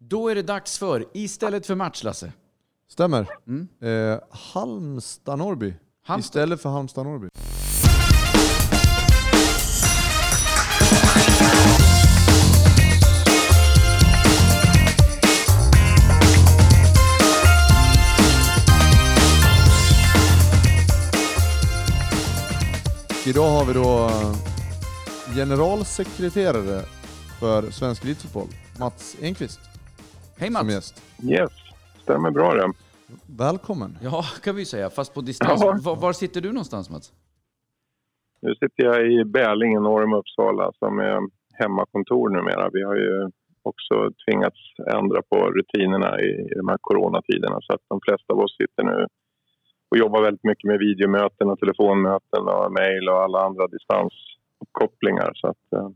[0.00, 2.32] Då är det dags för Istället för match, Lasse.
[2.90, 3.26] Stämmer.
[3.46, 3.68] Mm.
[3.80, 5.74] Eh, Halmstad-Norrby.
[6.04, 6.40] Halmstad.
[6.40, 7.28] Istället för Halmstad-Norrby.
[23.26, 24.36] Idag har vi då eh,
[25.34, 26.84] generalsekreterare
[27.40, 29.60] för svensk elitfotboll, Mats Enqvist,
[30.40, 30.74] Hej som Mats!
[30.74, 31.02] gäst.
[31.30, 31.52] Yes,
[32.02, 32.72] stämmer bra det.
[33.38, 33.98] Välkommen!
[34.02, 35.60] Ja, kan vi säga, fast på distans.
[35.62, 35.78] Ja.
[35.82, 37.12] Var, var sitter du någonstans Mats?
[38.40, 41.18] Nu sitter jag i Bälinge norr om Uppsala som är
[41.52, 42.70] hemmakontor numera.
[42.72, 43.30] Vi har ju
[43.62, 44.56] också tvingats
[44.94, 48.82] ändra på rutinerna i, i de här coronatiderna så att de flesta av oss sitter
[48.82, 49.06] nu
[49.90, 55.30] och jobbar väldigt mycket med videomöten och telefonmöten och mejl och alla andra distansuppkopplingar.
[55.34, 55.90] Så att, eh,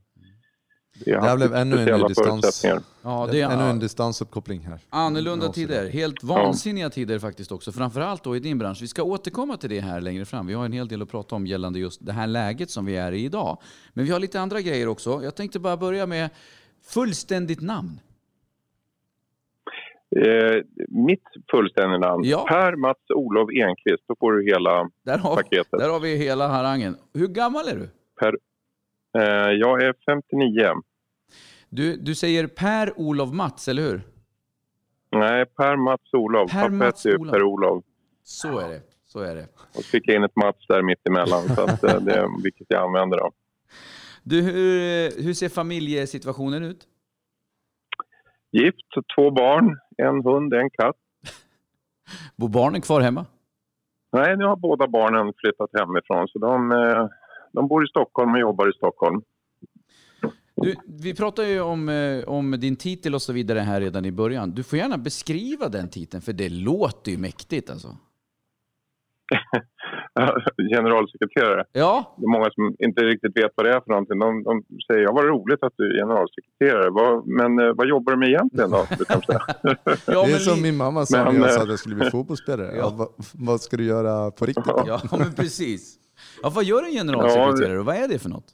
[1.04, 2.64] Det här blev ännu en speciella distans.
[3.02, 4.78] Ja, det är Ännu en distansuppkoppling här.
[4.90, 5.88] annorlunda Ja, tider.
[5.88, 7.72] Helt vansinniga tider faktiskt också.
[7.72, 8.78] Framförallt då i din bransch.
[8.82, 10.46] Vi ska återkomma till det här längre fram.
[10.46, 12.96] Vi har en hel del att prata om gällande just det här läget som vi
[12.96, 13.58] är i idag.
[13.92, 15.20] Men vi har lite andra grejer också.
[15.24, 16.30] Jag tänkte bara börja med
[16.84, 18.00] fullständigt namn.
[20.16, 22.44] Eh, mitt fullständiga namn, Ja.
[22.48, 24.04] Per Mats Olof Enqvist.
[24.08, 25.66] Då får du hela Där har, paketet.
[25.70, 26.96] där har vi hela harangen.
[27.14, 27.88] Hur gammal är du?
[28.20, 28.36] Per,
[29.58, 30.72] jag är 59.
[31.68, 34.02] Du, du säger Per Olof Mats, eller hur?
[35.10, 36.50] Nej, Per Mats Olof.
[36.50, 37.32] Per Pappa Mats Olof.
[37.32, 37.84] Per Olof.
[38.22, 38.80] Så är det.
[39.06, 39.46] Så är det.
[39.76, 42.82] Och fick in ett Mats där mitt emellan, så att, eh, det är vilket jag
[42.82, 43.18] använder.
[43.18, 43.30] Då.
[44.22, 46.88] Du, hur, hur ser familjesituationen ut?
[48.52, 50.96] Gift, två barn, en hund, en katt.
[52.36, 53.26] Bor barnen kvar hemma?
[54.12, 57.08] Nej, nu har båda barnen flyttat hemifrån, så de, eh,
[57.52, 59.22] de bor i Stockholm och jobbar i Stockholm.
[60.56, 64.12] Du, vi pratade ju om, eh, om din titel och så vidare här redan i
[64.12, 64.50] början.
[64.50, 67.88] Du får gärna beskriva den titeln, för det låter ju mäktigt alltså.
[70.74, 71.64] Generalsekreterare.
[71.72, 74.18] Ja, Det är många som inte riktigt vet vad det är för någonting.
[74.18, 76.90] De, de säger ja, vad roligt att du är generalsekreterare.
[76.90, 78.86] Vad, men eh, vad jobbar du med egentligen då?
[79.26, 79.40] säga.
[79.62, 81.68] ja, det är men som li- min mamma sa Men, när jag eh, sa att
[81.68, 82.66] jag skulle bli fotbollsspelare.
[82.76, 82.78] Ja.
[82.82, 82.90] Ja.
[82.96, 84.64] vad, vad ska du göra på riktigt?
[84.64, 84.84] då?
[84.86, 85.98] ja, men precis.
[86.42, 88.48] Ja, vad gör en generalsekreterare och vad är det för något?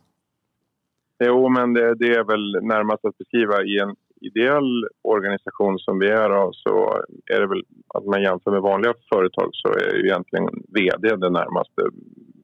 [1.25, 6.09] Jo, men det, det är väl närmast att beskriva i en ideell organisation som vi
[6.09, 7.03] är då, så
[7.34, 11.31] är det väl att man jämför med vanliga företag så är ju egentligen vd det
[11.31, 11.82] närmaste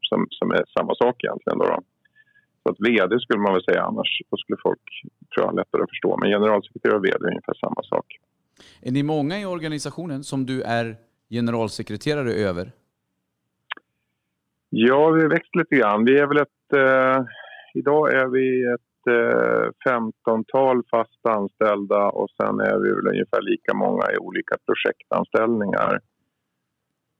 [0.09, 1.59] som, som är samma sak egentligen.
[1.59, 1.81] Då, då.
[2.63, 4.87] Så att vd skulle man väl säga annars, då skulle folk
[5.35, 6.17] tror jag lättare att förstå.
[6.21, 8.07] Men generalsekreterare och vd är ungefär samma sak.
[8.83, 10.97] Är ni många i organisationen som du är
[11.31, 12.73] generalsekreterare över?
[14.77, 16.05] Ja, vi har växt lite grann.
[16.05, 16.73] Vi är väl ett...
[16.77, 17.25] Eh,
[17.75, 23.75] idag är vi ett eh, 15-tal fast anställda och sen är vi väl ungefär lika
[23.75, 26.01] många i olika projektanställningar.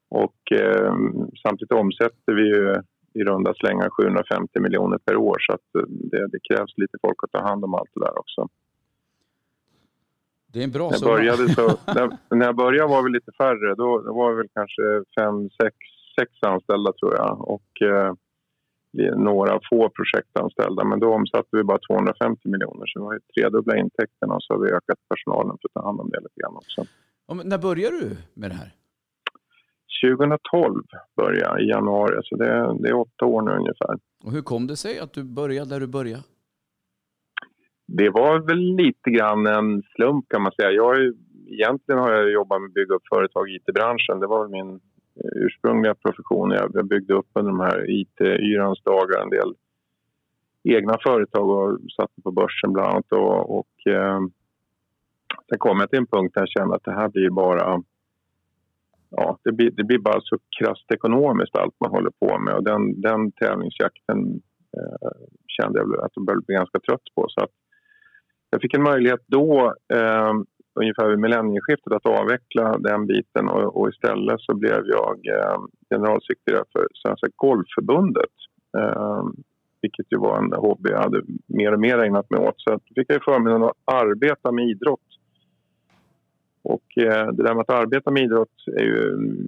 [0.09, 0.95] Och eh,
[1.43, 2.75] samtidigt omsätter vi ju
[3.15, 7.19] i runda slängar 750 miljoner per år så att eh, det, det krävs lite folk
[7.23, 8.49] att ta hand om allt det där också.
[10.53, 13.33] Det är en bra När jag började, så, när, när jag började var vi lite
[13.33, 13.75] färre.
[13.75, 14.83] Då, då var vi väl kanske
[15.19, 15.77] fem, sex,
[16.21, 17.49] sex anställda tror jag.
[17.49, 18.13] Och eh,
[18.99, 20.85] är några få projektanställda.
[20.85, 22.87] Men då omsatte vi bara 250 miljoner.
[22.87, 25.83] Så vi har ju tredubbla intäkterna och så har vi ökat personalen för att ta
[25.89, 26.85] hand om det lite grann också.
[27.29, 28.71] Ja, när började du med det här?
[30.05, 30.83] 2012
[31.17, 32.21] började jag i januari.
[32.23, 33.95] Så det, det är åtta år nu ungefär.
[34.25, 36.23] Och hur kom det sig att du började där du började?
[37.87, 40.71] Det var väl lite grann en slump kan man säga.
[40.71, 41.15] Jag ju,
[41.47, 44.21] egentligen har jag jobbat med att bygga upp företag i IT-branschen.
[44.21, 44.81] Det var min
[45.17, 46.51] Eh, ursprungliga profession.
[46.51, 49.55] Jag jag byggde upp under de här IT-yrans dagar en del
[50.65, 53.13] egna företag och satte på börsen bland annat.
[53.13, 54.21] Och, och, eh,
[55.49, 57.83] sen kom jag till en punkt där jag kände att det här blir bara
[59.17, 62.65] Ja, det blir, det blir bara så krasst ekonomiskt allt man håller på med och
[62.65, 64.19] den, den tävlingsjakten
[64.77, 65.11] eh,
[65.49, 67.27] kände jag att jag började bli ganska trött på.
[67.29, 67.51] Så att
[68.51, 70.33] jag fick en möjlighet då, eh,
[70.75, 75.59] ungefär vid millennieskiftet, att avveckla den biten och, och istället så blev jag eh,
[75.91, 78.35] generalsekreterare för Svenska Golfförbundet.
[78.79, 79.25] Eh,
[79.83, 82.55] vilket ju var en hobby jag hade mer och mer ägnat mig åt.
[82.57, 85.09] Så att fick jag förmånen att arbeta med idrott.
[86.63, 89.47] Och eh, det där med att arbeta med idrott är ju en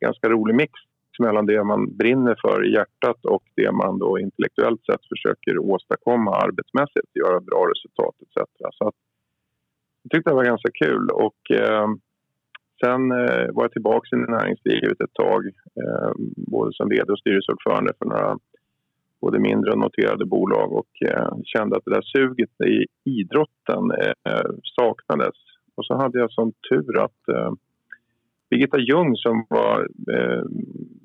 [0.00, 0.72] ganska rolig mix
[1.18, 6.30] mellan det man brinner för i hjärtat och det man då intellektuellt sett försöker åstadkomma
[6.30, 8.48] arbetsmässigt, göra bra resultat etc.
[8.72, 8.94] Så att
[10.02, 11.88] jag tyckte det var ganska kul och eh,
[12.84, 15.46] sen eh, var jag tillbaka i näringslivet ett tag,
[15.82, 18.38] eh, både som vd och styrelseordförande för några
[19.20, 24.50] både mindre och noterade bolag och eh, kände att det där suget i idrotten eh,
[24.62, 25.36] saknades.
[25.88, 27.52] Hade jag sån tur att eh,
[28.50, 30.44] Birgitta Ljung som var, eh,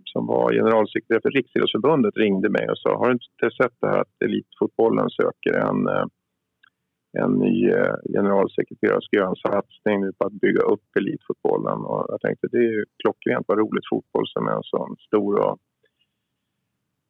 [0.06, 4.00] som var generalsekreterare för Riksidrottsförbundet ringde mig och sa har du inte sett det här
[4.02, 6.06] att Elitfotbollen söker en, eh,
[7.22, 11.80] en ny eh, generalsekreterare ska göra en satsning nu på att bygga upp elitfotbollen.
[11.90, 15.34] Och jag tänkte det är ju klockrent vad roligt fotboll som är en sån stor
[15.48, 15.60] och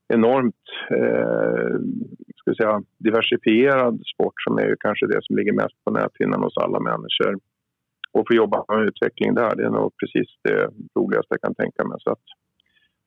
[0.07, 0.65] enormt
[0.99, 1.75] eh,
[2.35, 6.57] ska säga, diversifierad sport som är ju kanske det som ligger mest på näthinnan hos
[6.57, 7.33] alla människor.
[8.11, 10.69] Och få jobba med utveckling där, det är nog precis det
[10.99, 11.97] roligaste jag kan tänka mig.
[11.99, 12.25] Så att,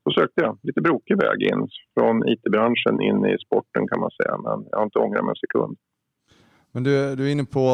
[0.05, 4.37] då sökte jag lite brokig väg in från IT-branschen in i sporten kan man säga,
[4.37, 5.77] men jag har inte ångrat mig en sekund.
[6.77, 7.69] Men du, du är inne på,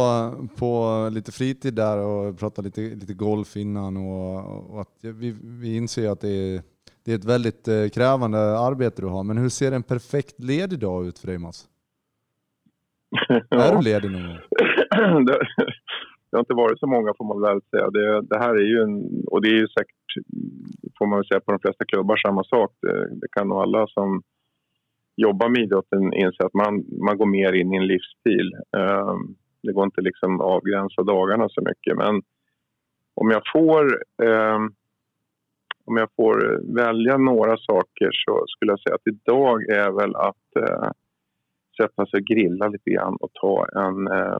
[0.59, 5.75] på lite fritid där och pratar lite, lite golf innan och, och att vi, vi
[5.75, 6.61] inser att det är
[7.05, 9.23] det är ett väldigt eh, krävande arbete du har.
[9.23, 11.67] Men hur ser en perfekt ledig dag ut för dig Mats?
[13.49, 14.37] Är du ledig någon gång?
[15.25, 17.89] det har inte varit så många får man väl säga.
[17.89, 20.25] Det, det, här är ju en, och det är ju säkert,
[20.97, 22.71] får man väl säga på de flesta klubbar samma sak.
[22.81, 24.21] Det, det kan nog alla som
[25.15, 28.51] jobbar med idrotten inse att man, man går mer in i en livsstil.
[28.77, 31.97] Um, det går inte liksom avgränsa dagarna så mycket.
[31.97, 32.21] Men
[33.13, 34.75] om jag får um,
[35.85, 40.55] om jag får välja några saker så skulle jag säga att idag är väl att
[40.59, 40.91] eh,
[41.77, 44.37] sätta sig och grilla lite grann och ta en eh,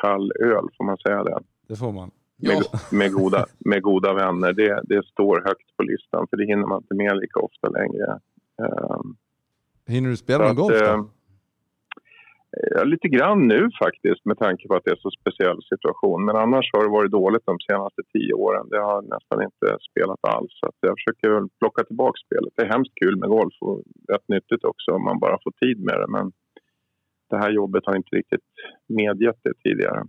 [0.00, 1.38] kall öl, får man säga det?
[1.68, 2.10] Det får man.
[2.36, 2.62] Med,
[2.92, 4.52] med, goda, med goda vänner.
[4.52, 8.20] Det, det står högt på listan för det hinner man inte med lika ofta längre.
[8.62, 9.00] Eh,
[9.88, 10.84] hinner du spela någon golf då?
[10.84, 11.04] Eh,
[12.50, 16.24] Ja, lite grann nu faktiskt med tanke på att det är så speciell situation.
[16.24, 18.66] Men annars har det varit dåligt de senaste tio åren.
[18.70, 20.52] Det har nästan inte spelat alls.
[20.60, 22.52] Så jag försöker plocka tillbaka spelet.
[22.56, 23.82] Det är hemskt kul med golf och
[24.12, 26.08] rätt nyttigt också om man bara får tid med det.
[26.16, 26.32] Men
[27.30, 28.48] det här jobbet har inte riktigt
[28.88, 30.00] medgett det tidigare.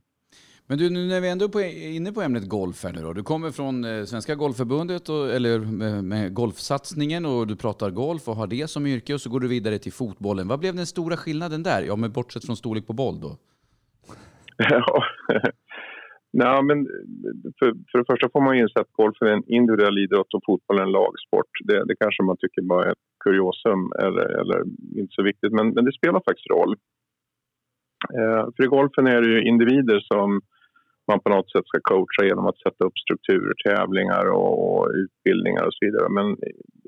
[0.70, 3.14] Men du, nu när vi ändå är inne på ämnet golf här nu då.
[3.14, 8.28] Du kommer från eh, Svenska Golfförbundet, och, eller med, med, golfsatsningen och du pratar golf
[8.28, 10.48] och har det som yrke och så går du vidare till fotbollen.
[10.48, 11.82] Vad blev den stora skillnaden där?
[11.88, 13.32] Ja, men bortsett från storlek på boll då?
[14.58, 15.04] Ja,
[16.34, 16.88] Nej, men
[17.60, 20.44] för, för det första får man ju inse att golf är en individuell idrott och
[20.46, 21.52] fotboll är en lagsport.
[21.64, 24.64] Det, det kanske man tycker bara är ett kuriosum eller, eller
[25.02, 26.76] inte så viktigt, men, men det spelar faktiskt roll.
[28.18, 30.42] Eh, för i golfen är det ju individer som
[31.10, 35.74] man på något sätt ska coacha genom att sätta upp strukturer, tävlingar och utbildningar och
[35.74, 36.10] så vidare.
[36.10, 36.28] Men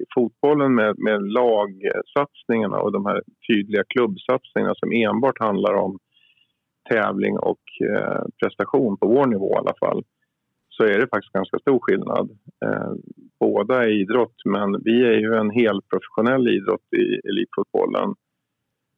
[0.01, 6.00] i fotbollen med, med lagsatsningarna och de här tydliga klubbsatsningarna som enbart handlar om
[6.89, 10.03] tävling och eh, prestation på vår nivå i alla fall
[10.69, 12.29] så är det faktiskt ganska stor skillnad.
[12.65, 12.94] Eh,
[13.39, 18.15] båda är idrott, men vi är ju en helprofessionell idrott i elitfotbollen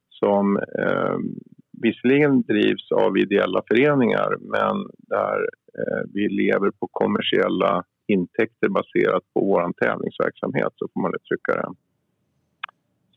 [0.09, 1.17] som eh,
[1.83, 4.75] visserligen drivs av ideella föreningar men
[5.13, 5.39] där
[5.79, 11.69] eh, vi lever på kommersiella intäkter baserat på vår tävlingsverksamhet, så får man uttrycka det.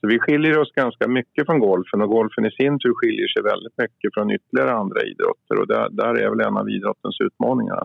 [0.01, 3.43] Så vi skiljer oss ganska mycket från golfen och golfen i sin tur skiljer sig
[3.43, 7.83] väldigt mycket från ytterligare andra idrotter och där, där är väl en av idrottens utmaningar.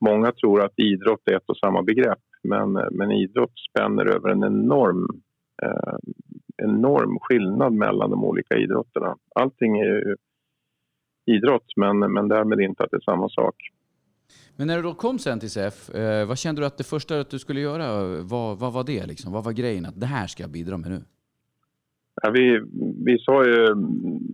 [0.00, 4.44] Många tror att idrott är ett och samma begrepp men, men idrott spänner över en
[4.44, 5.22] enorm
[5.62, 5.96] eh,
[6.62, 9.16] enorm skillnad mellan de olika idrotterna.
[9.34, 10.16] Allting är ju
[11.26, 13.56] idrott, men, men därmed inte att det är samma sak.
[14.56, 17.20] Men när du då kom sen till SEF, eh, vad kände du att det första
[17.20, 17.86] att du skulle göra,
[18.22, 19.06] vad, vad var det?
[19.06, 19.32] Liksom?
[19.32, 19.86] Vad var grejen?
[19.86, 21.00] Att det här ska jag bidra med nu?
[22.22, 22.60] Ja, vi,
[23.04, 23.74] vi sa ju...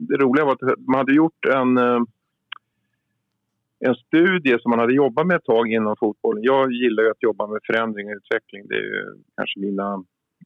[0.08, 2.00] Det roliga var att man hade gjort en, eh,
[3.80, 6.42] en studie som man hade jobbat med ett tag inom fotbollen.
[6.42, 8.62] Jag gillar ju att jobba med förändring och utveckling.
[8.68, 10.04] Det är kanske mina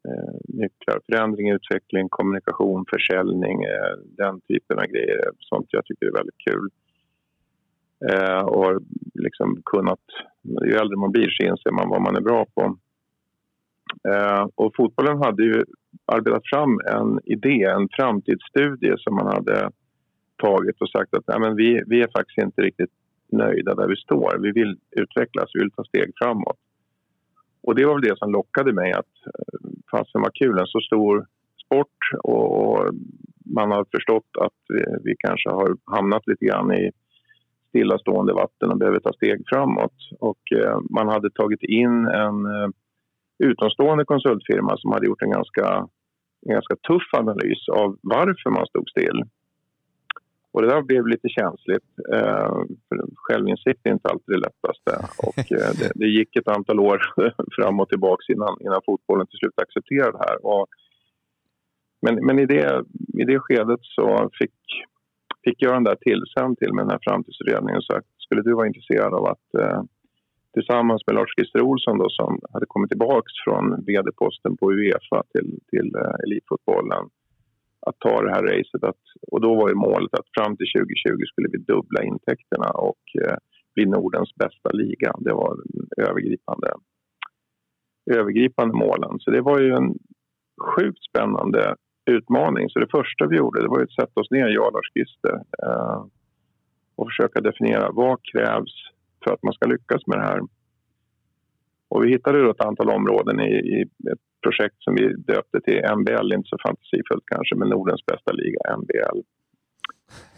[0.09, 1.01] eh, nycklar.
[1.07, 5.21] Förändring, utveckling, kommunikation, försäljning, eh, den typen av grejer.
[5.39, 6.69] Sånt jag tycker är väldigt kul.
[8.11, 8.81] Eh, och
[9.15, 10.01] liksom kunnat,
[10.65, 12.77] ju äldre man blir så inser man vad man är bra på.
[14.09, 15.65] Eh, och fotbollen hade ju
[16.07, 19.71] arbetat fram en idé, en framtidsstudie som man hade
[20.37, 22.91] tagit och sagt att nej, men vi, vi är faktiskt inte riktigt
[23.33, 24.39] nöjda där vi står.
[24.39, 26.59] Vi vill utvecklas, vi vill ta steg framåt.
[27.63, 30.81] Och det var väl det som lockade mig att eh, fasen var kul, en så
[30.81, 31.26] stor
[31.64, 32.95] sport och
[33.57, 36.91] man har förstått att vi, vi kanske har hamnat lite grann i
[37.69, 39.99] stillastående vatten och behöver ta steg framåt.
[40.21, 42.69] Och eh, man hade tagit in en eh,
[43.38, 45.88] utomstående konsultfirma som hade gjort en ganska,
[46.47, 49.23] en ganska tuff analys av varför man stod still.
[50.55, 51.89] Och det där blev lite känsligt.
[52.15, 52.55] Eh,
[52.89, 54.93] för självinsikt är inte alltid det lättaste.
[55.27, 56.99] Och eh, det, det, gick ett antal år
[57.57, 60.47] fram och tillbaka innan, innan fotbollen till slut accepterade det här.
[60.47, 60.67] Och,
[62.03, 62.85] men men i, det,
[63.21, 64.59] i det skedet så fick,
[65.45, 68.67] fick jag den där tillsänd till med den här framtidsutredningen och sagt skulle du vara
[68.67, 69.83] intresserad av att eh,
[70.55, 75.89] tillsammans med Lars-Christer Olsson då, som hade kommit tillbaka från vd-posten på Uefa till, till
[75.95, 77.05] eh, elitfotbollen
[77.87, 78.85] att ta det här racet.
[78.85, 83.05] Att, och då var ju målet att fram till 2020 skulle vi dubbla intäkterna och
[83.23, 83.37] eh,
[83.75, 85.12] bli Nordens bästa liga.
[85.19, 86.69] Det var den övergripande,
[88.11, 89.19] övergripande målen.
[89.19, 89.95] Så det var ju en
[90.61, 91.75] sjukt spännande
[92.11, 92.71] utmaning.
[92.71, 95.35] Så det första vi gjorde det var att sätta oss ner, jag och Lars Gister
[95.62, 96.05] eh,
[96.97, 98.75] och försöka definiera vad krävs
[99.25, 100.41] för att man ska lyckas med det här.
[101.88, 105.81] Och vi hittade då ett antal områden i, i ett projekt som vi döpte till
[105.99, 109.19] MBL, inte så fantasifullt kanske, men Nordens bästa liga, MBL.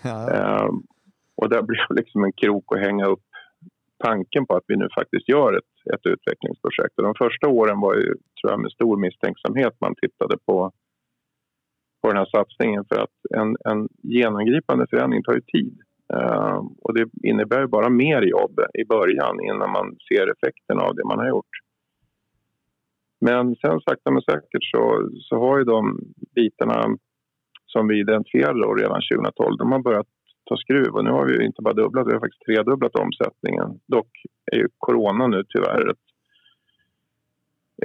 [0.05, 0.19] Ja.
[0.35, 0.71] Eh,
[1.37, 3.27] och där blev liksom en krok att hänga upp
[4.05, 6.99] tanken på att vi nu faktiskt gör ett, ett utvecklingsprojekt.
[6.99, 10.73] Och de första åren var ju, tror jag, med stor misstänksamhet man tittade på
[12.03, 15.81] på den här satsningen för att en, en genomgripande förändring tar ju tid.
[16.15, 21.05] Uh, och det innebär bara mer jobb i början innan man ser effekten av det
[21.05, 21.55] man har gjort.
[23.21, 25.99] Men sen sakta men säkert så, så har ju de
[26.35, 26.97] bitarna
[27.67, 30.07] som vi identifierade då redan 2012, de har börjat
[30.45, 33.81] ta skruv och nu har vi inte bara dubblat, vi har faktiskt tredubblat omsättningen.
[33.87, 34.11] Dock
[34.53, 36.07] är ju corona nu tyvärr ett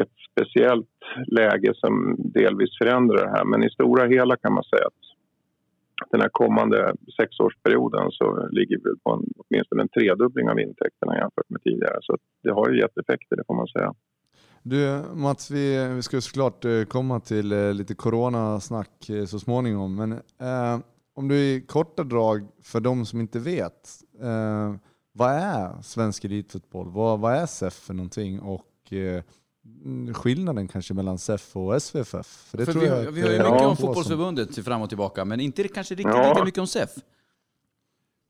[0.01, 0.97] ett speciellt
[1.27, 3.45] läge som delvis förändrar det här.
[3.45, 5.03] Men i stora hela kan man säga att
[6.11, 11.49] den här kommande sexårsperioden så ligger vi på en, åtminstone en tredubbling av intäkterna jämfört
[11.49, 11.97] med tidigare.
[12.01, 13.93] Så det har ju gett effekter, det får man säga.
[14.63, 19.95] Du Mats, vi, vi ska såklart eh, komma till eh, lite coronasnack eh, så småningom.
[19.95, 20.79] Men eh,
[21.13, 23.89] om du i korta drag, för de som inte vet,
[24.21, 24.75] eh,
[25.13, 26.89] vad är svensk elitfotboll?
[26.89, 28.39] Vad, vad är SEF för någonting?
[28.39, 29.23] Och eh,
[30.13, 32.27] skillnaden kanske mellan SEF och SVFF?
[32.27, 34.63] För det För tror vi, jag vi har ju mycket om fotbollsförbundet som...
[34.63, 36.29] fram och tillbaka, men inte kanske riktigt ja.
[36.29, 36.89] lika mycket om SEF.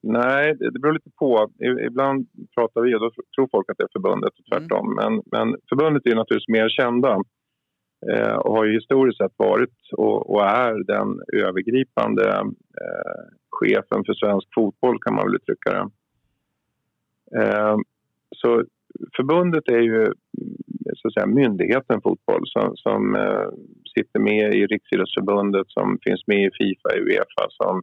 [0.04, 1.52] Nej, det beror lite på.
[1.88, 4.92] Ibland pratar vi och då tror folk att det är förbundet och tvärtom.
[4.92, 4.96] Mm.
[4.96, 7.22] Men, men förbundet är naturligtvis mer kända
[8.12, 12.30] eh, och har ju historiskt sett varit och, och är den övergripande
[12.82, 15.90] eh, chefen för svensk fotboll kan man väl uttrycka det.
[17.42, 17.78] Eh,
[18.36, 18.64] så
[19.16, 20.14] förbundet är ju
[21.02, 23.48] så att säga, myndigheten fotboll som, som eh,
[23.96, 27.82] sitter med i Riksidrottsförbundet, som finns med i Fifa, och Uefa, som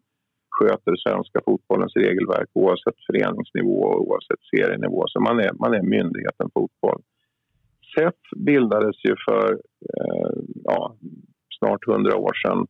[0.56, 5.04] sköter svenska fotbollens regelverk oavsett föreningsnivå och oavsett serienivå.
[5.06, 7.00] Så man är, man är myndigheten fotboll.
[7.94, 9.52] SEF bildades ju för
[9.94, 10.30] eh,
[10.64, 10.96] ja,
[11.58, 12.66] snart hundra år sedan,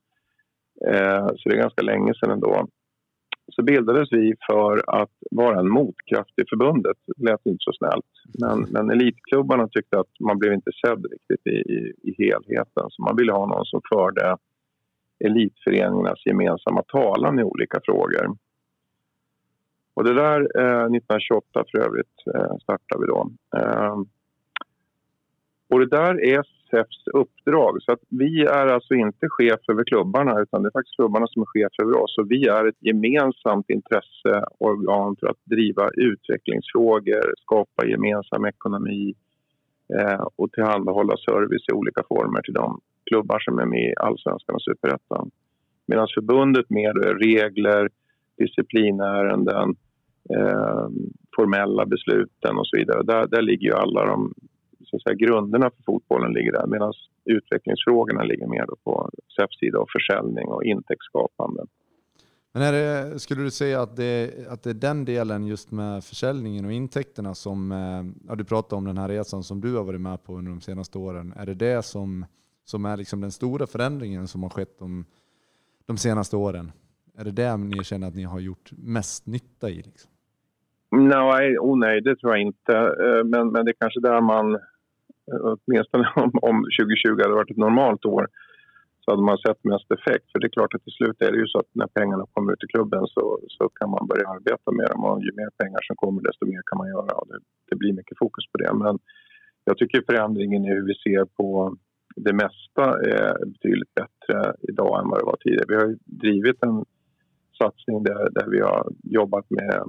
[0.90, 2.68] eh, så det är ganska länge sedan ändå
[3.48, 6.96] så bildades vi för att vara en motkraft i förbundet.
[7.06, 8.12] Det lät inte så snällt.
[8.40, 12.84] Men, men elitklubbarna tyckte att man blev inte sedd riktigt i, i, i helheten.
[12.90, 14.36] Så man ville ha någon som förde
[15.24, 18.36] elitföreningarnas gemensamma talan i olika frågor.
[19.94, 23.30] Och det där eh, 1928 för övrigt eh, startade vi då.
[23.56, 23.96] Eh,
[25.68, 27.82] och det där är SFs uppdrag.
[27.82, 31.42] Så att vi är alltså inte chef över klubbarna utan det är faktiskt klubbarna som
[31.42, 32.18] är chef över oss.
[32.18, 39.14] Och vi är ett gemensamt intresseorgan för att driva utvecklingsfrågor, skapa gemensam ekonomi
[39.98, 44.54] eh, och tillhandahålla service i olika former till de klubbar som är med i Allsvenskan
[44.54, 45.30] och Superettan.
[45.86, 47.88] Medan förbundet mer regler,
[48.38, 49.76] disciplinärenden,
[50.36, 50.88] eh,
[51.36, 53.02] formella besluten och så vidare.
[53.02, 54.34] Där, där ligger ju alla de
[54.90, 56.92] så att säga, grunderna för fotbollen ligger där medan
[57.24, 61.62] utvecklingsfrågorna ligger mer på SEFs sida och försäljning och intäktsskapande.
[62.52, 66.04] Men är det, skulle du säga att det, att det är den delen just med
[66.04, 69.84] försäljningen och intäkterna som, eh, ja, du pratade om den här resan som du har
[69.84, 71.32] varit med på under de senaste åren.
[71.36, 72.26] Är det det som,
[72.64, 75.04] som är liksom den stora förändringen som har skett de,
[75.86, 76.72] de senaste åren?
[77.18, 79.76] Är det det ni känner att ni har gjort mest nytta i?
[79.76, 80.10] Liksom?
[80.90, 82.72] Nej, oh nej, det tror jag inte.
[82.76, 84.58] Eh, men, men det är kanske där man
[85.28, 88.26] Eh, åtminstone om, om 2020 hade varit ett normalt år
[89.00, 90.26] så hade man sett mest effekt.
[90.30, 92.52] För det är klart att till slut är det ju så att när pengarna kommer
[92.52, 95.80] ut i klubben så, så kan man börja arbeta med dem och ju mer pengar
[95.86, 98.72] som kommer desto mer kan man göra och det, det blir mycket fokus på det.
[98.74, 98.98] Men
[99.64, 101.76] jag tycker förändringen i hur vi ser på
[102.16, 102.84] det mesta
[103.16, 105.68] är betydligt bättre idag än vad det var tidigare.
[105.68, 106.84] Vi har drivit en
[107.58, 109.82] satsning där, där vi har jobbat med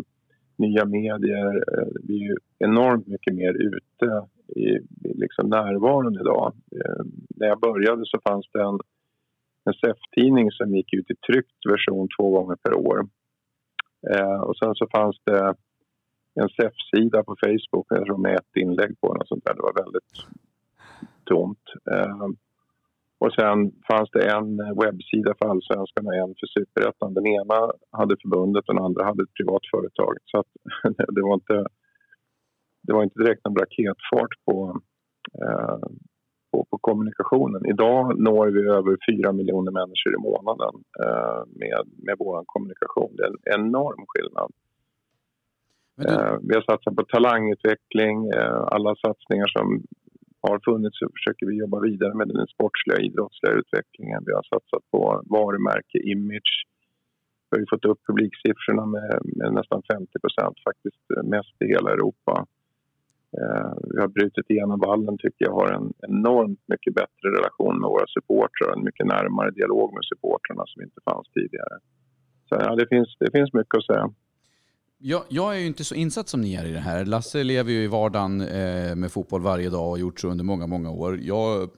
[0.60, 1.56] nya medier.
[1.74, 4.80] Eh, Vi är enormt mycket mer ute i
[5.24, 6.54] liksom närvaron idag.
[6.72, 8.80] Eh, när jag började så fanns det en,
[9.66, 13.08] en SEF-tidning som gick ut i tryckt version två gånger per år.
[14.12, 15.56] Eh, och sen så fanns det
[16.42, 19.54] en SEF-sida på Facebook jag med ett inlägg på den och sånt där.
[19.54, 20.14] Det var väldigt
[21.24, 21.64] tomt.
[21.92, 22.28] Eh,
[23.20, 23.58] och sen
[23.90, 27.14] fanns det en webbsida för allsvenskan och en för superettan.
[27.14, 30.14] Den ena hade förbundet och den andra hade ett privat företag.
[30.26, 30.44] Så
[31.16, 31.66] det, var inte,
[32.82, 34.82] det var inte direkt en raketfart på,
[35.44, 35.80] eh,
[36.52, 37.66] på, på, kommunikationen.
[37.66, 40.74] Idag når vi över 4 miljoner människor i månaden
[41.04, 43.16] eh, med, med vår kommunikation.
[43.16, 44.52] Det är en enorm skillnad.
[45.96, 46.14] Du...
[46.14, 49.84] Eh, vi har satsat på talangutveckling, eh, alla satsningar som
[50.42, 54.24] har funnits så försöker vi jobba vidare med den sportsliga idrottsliga utvecklingen.
[54.26, 55.02] Vi har satsat på
[55.36, 56.54] varumärke, image.
[57.52, 61.90] Vi har fått upp publiksiffrorna med, med nästan 50 procent, faktiskt eh, mest i hela
[61.92, 62.34] Europa.
[63.40, 67.90] Eh, vi har brutit igenom vallen, tycker jag, har en enormt mycket bättre relation med
[67.90, 71.76] våra supportrar och en mycket närmare dialog med supportrarna som inte fanns tidigare.
[72.48, 74.06] Så ja, det finns, det finns mycket att säga.
[75.02, 77.06] Jag, jag, är ju inte så insatt som ni är i det här.
[77.06, 80.44] Lasse lever ju i vardagen eh, med fotboll varje dag och har gjort så under
[80.44, 81.20] många, många år.
[81.22, 81.70] Jag är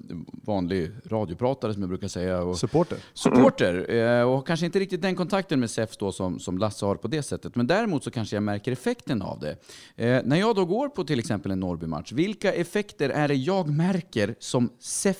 [0.43, 2.43] vanlig radiopratare som jag brukar säga.
[2.43, 2.97] Och supporter.
[3.13, 3.93] Supporter.
[3.93, 7.07] Eh, och kanske inte riktigt den kontakten med SEF då som, som Lasse har på
[7.07, 7.55] det sättet.
[7.55, 9.57] Men däremot så kanske jag märker effekten av det.
[9.95, 13.69] Eh, när jag då går på till exempel en Norrby-match, vilka effekter är det jag
[13.69, 15.17] märker som SEF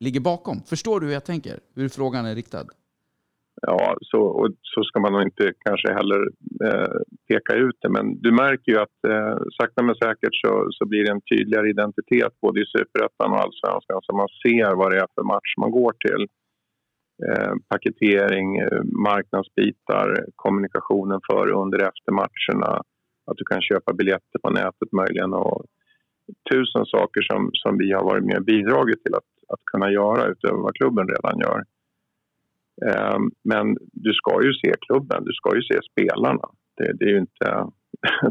[0.00, 0.62] ligger bakom?
[0.66, 1.60] Förstår du hur jag tänker?
[1.74, 2.66] Hur frågan är riktad?
[3.62, 6.20] Ja, så, och så ska man nog inte kanske heller
[6.64, 6.96] eh,
[7.28, 7.88] peka ut det.
[7.88, 11.70] Men du märker ju att eh, sakta men säkert så, så blir det en tydligare
[11.70, 15.70] identitet både i superettan och allsvenskan så man ser vad det är för match man
[15.70, 16.26] går till.
[17.28, 22.82] Eh, paketering, eh, marknadsbitar, kommunikationen före, under, efter matcherna.
[23.30, 25.64] Att du kan köpa biljetter på nätet möjligen och
[26.50, 30.26] tusen saker som, som vi har varit med och bidragit till att, att kunna göra
[30.26, 31.64] utöver vad klubben redan gör.
[32.84, 36.48] Ehm, men du ska ju se klubben, du ska ju se spelarna.
[36.76, 37.44] Det, det är ju inte,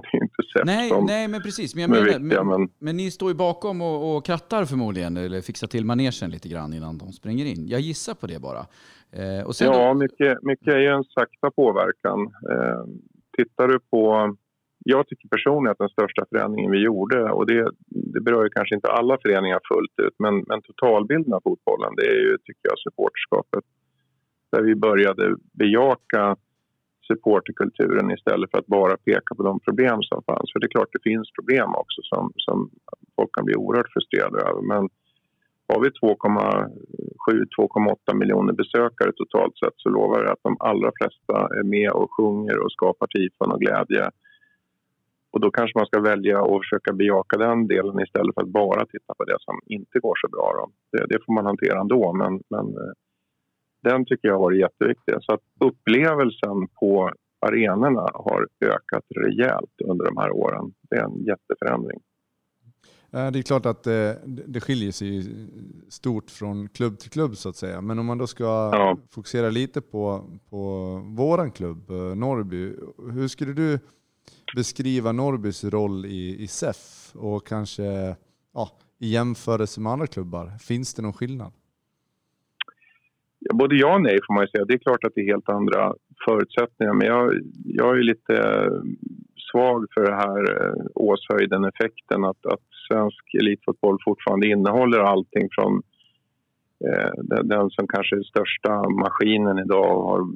[0.02, 1.76] det är inte sätt nej, som nej, men precis.
[1.76, 5.18] Men, jag menar, viktiga, men, men, men, ni står ju bakom och, och krattar förmodligen,
[5.18, 7.68] eller fixar till manegen lite grann innan de springer in.
[7.68, 8.64] Jag gissar på det bara.
[9.12, 9.94] Eh, ja, då...
[9.94, 12.20] mycket, mycket är ju en sakta påverkan.
[12.52, 12.84] Eh,
[13.38, 14.36] tittar du på...
[14.88, 17.72] Jag tycker personligen att den största förändringen vi gjorde, och det,
[18.14, 22.06] det berör ju kanske inte alla föreningar fullt ut, men, men totalbilden av fotbollen, det
[22.06, 23.64] är ju, tycker jag, supporterskapet
[24.52, 26.36] där vi började bejaka
[27.08, 30.52] supporterkulturen istället för att bara peka på de problem som fanns.
[30.52, 32.70] För det är klart det finns problem också som, som
[33.16, 34.62] folk kan bli oerhört frustrerade över.
[34.62, 34.90] Men
[35.68, 41.64] har vi 2,7-2,8 miljoner besökare totalt sett så lovar jag att de allra flesta är
[41.64, 44.10] med och sjunger och skapar tifon och glädje.
[45.32, 48.86] Och då kanske man ska välja att försöka bejaka den delen istället för att bara
[48.86, 50.70] titta på det som inte går så bra.
[50.92, 52.94] Det, det, får man hantera ändå, men, men eh,
[53.90, 55.16] den tycker jag har varit jätteviktig.
[55.22, 57.12] Så att upplevelsen på
[57.48, 60.74] arenorna har ökat rejält under de här åren.
[60.90, 62.00] Det är en jätteförändring.
[63.12, 65.26] Det är klart att det, det skiljer sig
[65.90, 67.82] stort från klubb till klubb så att säga.
[67.82, 68.98] Men om man då ska ja.
[69.12, 72.74] fokusera lite på, på våran klubb, eh, Norrby.
[73.12, 73.80] Hur skulle du
[74.56, 78.16] beskriva Norrbys roll i, i SEF och kanske
[78.54, 78.70] ja,
[79.00, 80.58] i jämförelse med andra klubbar?
[80.60, 81.52] Finns det någon skillnad?
[83.54, 84.66] Både ja och nej får man ju säga.
[84.66, 85.94] Det är klart att det är helt andra
[86.26, 87.34] förutsättningar men jag,
[87.66, 88.82] jag är lite eh,
[89.52, 95.82] svag för den här eh, Åshöjden-effekten att, att svensk elitfotboll fortfarande innehåller allting från
[96.86, 97.12] eh,
[97.44, 100.28] den, som kanske är den största maskinen idag och har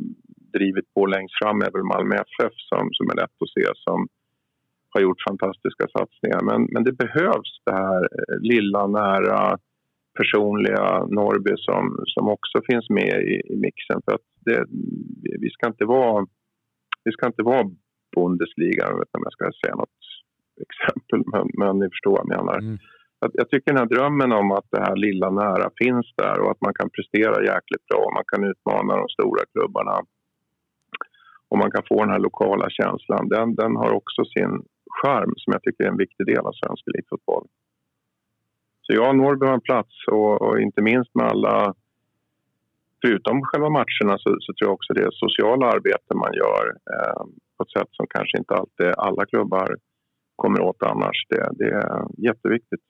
[0.54, 4.08] drivit på längst fram är väl Malmö FF som, som är lätt att se som
[4.90, 6.42] har gjort fantastiska satsningar.
[6.42, 9.58] Men, men det behövs det här eh, lilla, nära
[10.20, 10.86] personliga
[11.18, 14.00] Norrby som, som också finns med i, i mixen.
[14.06, 14.60] För att det,
[15.44, 16.28] vi, ska inte vara,
[17.04, 17.64] vi ska inte vara
[18.16, 20.00] Bundesliga, jag vet inte om jag ska säga något
[20.68, 22.58] exempel, men, men ni förstår vad jag menar.
[22.60, 22.78] Mm.
[23.26, 26.52] Att jag tycker den här drömmen om att det här lilla nära finns där och
[26.52, 29.96] att man kan prestera jäkligt bra, man kan utmana de stora klubbarna
[31.50, 34.52] och man kan få den här lokala känslan, den, den har också sin
[35.02, 37.46] charm som jag tycker är en viktig del av svensk elitfotboll.
[38.90, 41.74] Så ja, Norrby har en plats och, och, inte minst med alla...
[43.02, 47.24] Förutom själva matcherna så, så tror jag också det sociala arbete man gör eh,
[47.58, 49.76] på ett sätt som kanske inte alltid alla klubbar
[50.36, 51.26] kommer åt annars.
[51.30, 52.86] Det, det är jätteviktigt.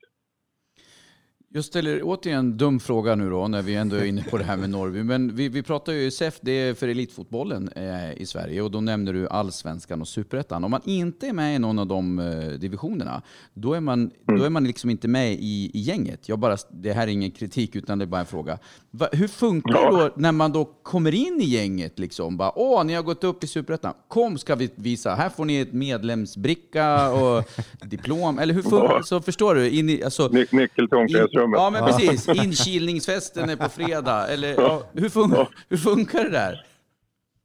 [1.52, 4.44] Jag ställer återigen en dum fråga nu då, när vi ändå är inne på det
[4.44, 5.02] här med Norrby.
[5.02, 8.80] Men vi, vi pratar ju SEF, det är för elitfotbollen eh, i Sverige och då
[8.80, 10.64] nämner du allsvenskan och superettan.
[10.64, 13.22] Om man inte är med i någon av de eh, divisionerna,
[13.54, 14.40] då är man, mm.
[14.40, 16.28] då är man liksom inte med i, i gänget.
[16.28, 18.58] Jag bara, det här är ingen kritik, utan det är bara en fråga.
[18.90, 21.98] Va, hur funkar det då när man då kommer in i gänget?
[21.98, 22.36] Liksom?
[22.36, 23.94] Bara, Åh, ni har gått upp i superettan.
[24.08, 25.14] Kom ska vi visa.
[25.14, 27.44] Här får ni ett medlemsbricka och
[27.80, 28.38] diplom.
[28.38, 29.70] Eller hur funkar Så förstår du?
[29.70, 31.08] In i, alltså, Nyckelton
[31.44, 31.60] omklädningsrummet.
[31.60, 32.20] Ja, men precis.
[32.44, 34.20] Inkilningsfesten är på fredag.
[34.32, 35.30] Eller, ja, hur, fun
[35.70, 36.54] hur funkar det där?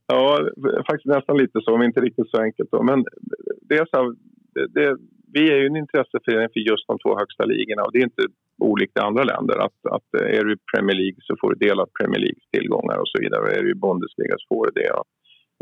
[0.07, 0.25] Ja,
[0.89, 2.71] faktiskt nästan lite så, men inte riktigt så enkelt.
[2.71, 2.83] Då.
[2.83, 3.05] Men
[3.69, 4.15] det är så
[4.55, 4.97] det, det,
[5.33, 8.25] vi är ju en intresseförening för just de två högsta ligorna och det är inte
[8.71, 9.57] olikt andra länder.
[9.65, 12.97] Att, att är du i Premier League så får du del av Premier Leagues tillgångar
[13.01, 13.55] och så vidare.
[13.57, 14.91] Är du i Bundesliga så får du det.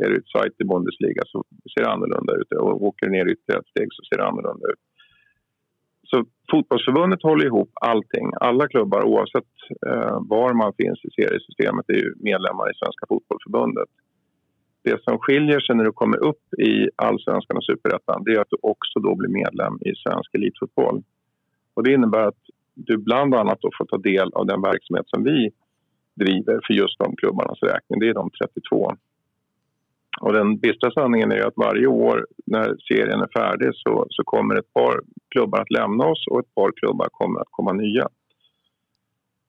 [0.03, 1.37] Är du i ett sajt i Bundesliga så
[1.71, 2.49] ser det annorlunda ut.
[2.63, 4.81] Och åker du ner ytterligare ett steg så ser det annorlunda ut.
[6.13, 8.31] Så fotbollsförbundet håller ihop allting.
[8.41, 9.53] Alla klubbar oavsett
[9.87, 13.89] eh, var man finns i seriesystemet är ju medlemmar i Svenska fotbollförbundet.
[14.83, 18.57] Det som skiljer sig när du kommer upp i allsvenskan och superettan är att du
[18.61, 21.03] också då blir medlem i svensk elitfotboll.
[21.73, 25.23] Och det innebär att du bland annat då får ta del av den verksamhet som
[25.23, 25.49] vi
[26.15, 27.99] driver för just de klubbarnas räkning.
[27.99, 28.91] Det är de 32.
[30.21, 34.55] Och den bistra sanningen är att varje år när serien är färdig så, så kommer
[34.55, 38.07] ett par klubbar att lämna oss och ett par klubbar kommer att komma nya.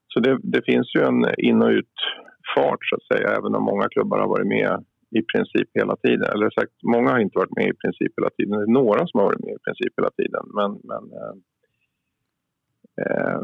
[0.09, 3.89] Så det, det finns ju en in och utfart så att säga, även om många
[3.89, 4.85] klubbar har varit med
[5.19, 6.29] i princip hela tiden.
[6.35, 8.59] Eller sagt, många har inte varit med i princip hela tiden.
[8.59, 10.45] Det är några som har varit med i princip hela tiden.
[10.59, 11.35] Men, men eh,
[13.03, 13.41] eh,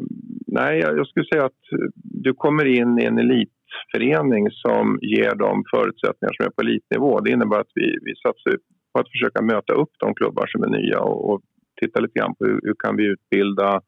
[0.47, 1.63] nej, jag skulle säga att
[1.95, 7.21] du kommer in i en elitförening som ger de förutsättningar som är på elitnivå.
[7.21, 8.59] Det innebär att vi, vi satsar
[8.93, 11.41] på att försöka möta upp de klubbar som är nya och, och
[11.81, 13.81] titta lite grann på hur, hur kan vi utbilda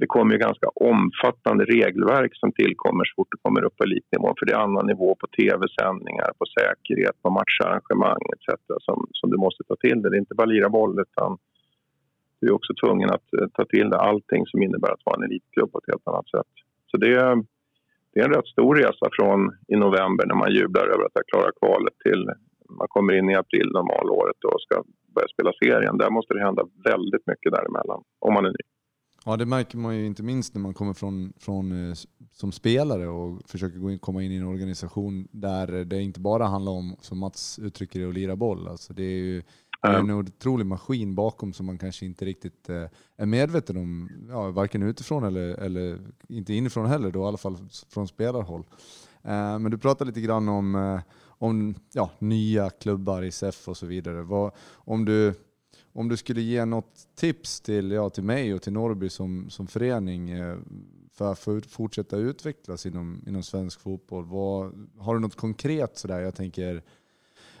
[0.00, 4.28] det kommer ju ganska omfattande regelverk som tillkommer så fort du kommer upp på elitnivå.
[4.38, 8.48] För det är annan nivå på tv-sändningar, på säkerhet, på matcharrangemang etc.
[8.86, 10.10] Som, som du måste ta till dig.
[10.10, 11.30] Det är inte bara lira boll utan
[12.40, 15.30] du är också tvungen att eh, ta till dig allting som innebär att vara en
[15.30, 16.52] elitklubb på ett helt annat sätt.
[16.90, 17.34] Så det är,
[18.12, 21.22] det är en rätt stor resa från i november när man jublar över att ha
[21.30, 22.22] klarat kvalet till
[22.78, 24.82] man kommer in i april normalåret och ska
[25.14, 25.98] börja spela serien.
[25.98, 28.64] Där måste det hända väldigt mycket däremellan om man är ny.
[29.24, 31.94] Ja, det märker man ju inte minst när man kommer från, från eh,
[32.32, 36.44] som spelare och försöker gå in, komma in i en organisation där det inte bara
[36.44, 38.68] handlar om, som Mats uttrycker det, att lira boll.
[38.68, 39.42] Alltså det är ju
[39.82, 44.10] det är en otrolig maskin bakom som man kanske inte riktigt eh, är medveten om,
[44.28, 47.56] ja, varken utifrån eller, eller inte inifrån heller, då, i alla fall
[47.88, 48.64] från spelarhåll.
[49.22, 53.76] Eh, men du pratade lite grann om, eh, om ja, nya klubbar i SEF och
[53.76, 54.22] så vidare.
[54.22, 55.34] Vad, om du
[55.92, 59.66] om du skulle ge något tips till, ja, till mig och till Norrby som, som
[59.66, 60.30] förening
[61.12, 66.20] för att fortsätta utvecklas inom, inom svensk fotboll, vad, har du något konkret sådär?
[66.20, 66.82] Jag tänker,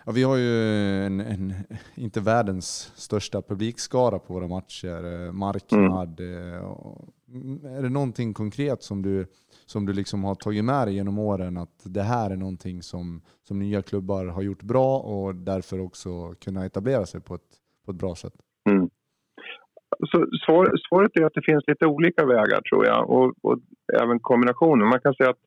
[0.06, 0.62] ja, vi har ju
[1.06, 1.52] en, en,
[1.94, 6.20] inte världens största publikskara på våra matcher, eh, marknad.
[6.20, 7.64] Mm.
[7.64, 9.26] Är det någonting konkret som du,
[9.66, 13.22] som du liksom har tagit med dig genom åren, att det här är någonting som,
[13.42, 17.60] som nya klubbar har gjort bra och därför också kunna etablera sig på ett
[17.90, 18.32] på ett bra sätt?
[18.70, 18.88] Mm.
[20.10, 23.58] Så svar, svaret är att det finns lite olika vägar tror jag och, och
[24.02, 24.84] även kombinationer.
[24.86, 25.44] Man kan säga att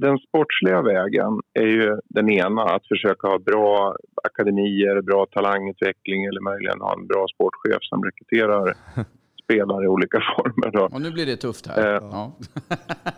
[0.00, 6.40] den sportsliga vägen är ju den ena, att försöka ha bra akademier, bra talangutveckling eller
[6.40, 8.74] möjligen ha en bra sportchef som rekryterar
[9.44, 10.70] spelare i olika former.
[10.70, 10.84] Då.
[10.94, 11.94] Och nu blir det tufft här.
[11.94, 12.32] Eh, ja,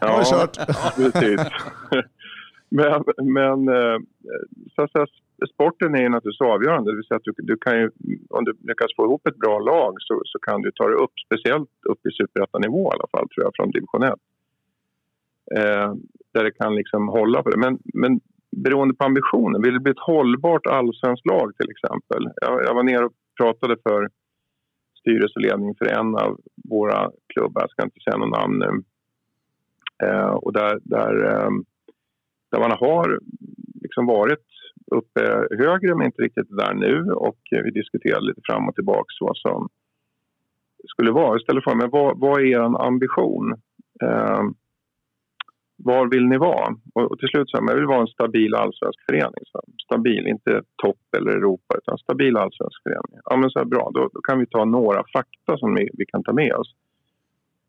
[0.00, 0.56] ja kört.
[0.96, 1.40] precis.
[2.78, 3.04] men
[3.36, 3.98] men eh,
[4.74, 5.06] så att säga,
[5.54, 6.90] sporten är ju naturligtvis avgörande.
[6.90, 7.90] Det vill säga att du, du, kan ju,
[8.30, 11.14] om du lyckas få ihop ett bra lag så, så kan du ta dig upp,
[11.26, 14.14] speciellt upp i superettanivå i alla fall, tror jag, från division 1.
[15.56, 15.94] Eh,
[16.32, 17.58] där det kan liksom hålla på det.
[17.58, 18.20] Men, men
[18.56, 22.30] beroende på ambitionen, vill det bli ett hållbart allsvenskt lag till exempel?
[22.40, 24.08] Jag, jag var nere och pratade för
[25.00, 28.82] styrelseledning för en av våra klubbar, jag ska inte säga något namn nu.
[30.06, 31.50] Eh, och där, där, eh,
[32.50, 33.18] där man har
[33.82, 34.46] liksom varit
[34.90, 39.36] uppe högre men inte riktigt där nu och vi diskuterade lite fram och tillbaka vad
[39.36, 39.68] som
[40.88, 41.38] skulle vara.
[41.46, 43.52] Jag för frågan, men vad, vad är er ambition?
[44.02, 44.42] Eh,
[45.84, 46.68] var vill ni vara?
[46.94, 49.44] Och, och till slut sa jag, jag vill vara en stabil allsvensk förening.
[49.52, 53.16] Så, stabil, inte topp eller Europa, utan stabil allsvensk förening.
[53.24, 56.04] Ja, men så här, bra, då, då, kan vi ta några fakta som vi, vi
[56.06, 56.70] kan ta med oss.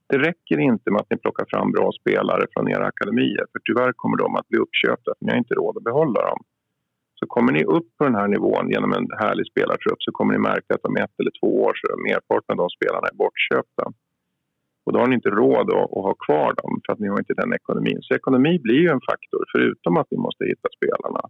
[0.10, 3.92] Det räcker inte med att ni plockar fram bra spelare från era akademier för tyvärr
[3.96, 6.40] kommer de att bli uppköpta för ni har inte råd att behålla dem.
[7.20, 10.40] Så kommer ni upp på den här nivån genom en härlig spelartrupp så kommer ni
[10.40, 13.86] märka att om ett eller två år så är merparten av de spelarna är bortköpta.
[14.84, 17.20] Och då har ni inte råd att, att, ha kvar dem för att ni har
[17.20, 18.00] inte den ekonomin.
[18.02, 21.22] Så ekonomi blir ju en faktor förutom att ni måste hitta spelarna.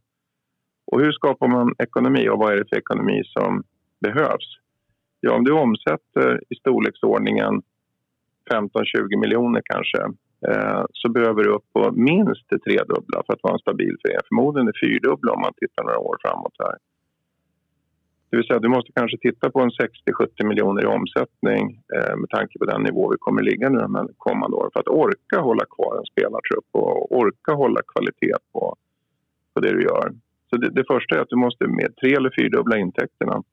[0.91, 3.63] Och hur skapar man ekonomi och vad är det för ekonomi som
[4.01, 4.47] behövs?
[5.19, 7.61] Ja, om du omsätter i storleksordningen
[8.51, 9.97] 15-20 miljoner kanske
[10.47, 14.27] Eh, så behöver du upp på minst det tredubbla för att vara en stabil förening.
[14.27, 16.75] Förmodligen det fyrdubbla om man tittar några år framåt här.
[18.31, 21.63] Det vill säga du måste kanske titta på en 60-70 miljoner i omsättning
[21.95, 24.87] eh, med tanke på den nivå vi kommer ligga nu de kommande åren för att
[24.87, 28.75] orka hålla kvar en spelartrupp och orka hålla kvalitet på,
[29.53, 30.11] på det du gör.
[30.49, 33.43] Så det, det första är att du måste med tre eller fyrdubbla intäkterna.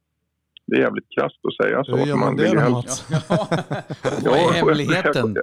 [0.67, 1.97] Det är jävligt krasst att säga så.
[1.97, 3.07] Hur gör man det då Mats?
[3.11, 3.21] Ja.
[4.25, 5.37] Vad är hemligheten?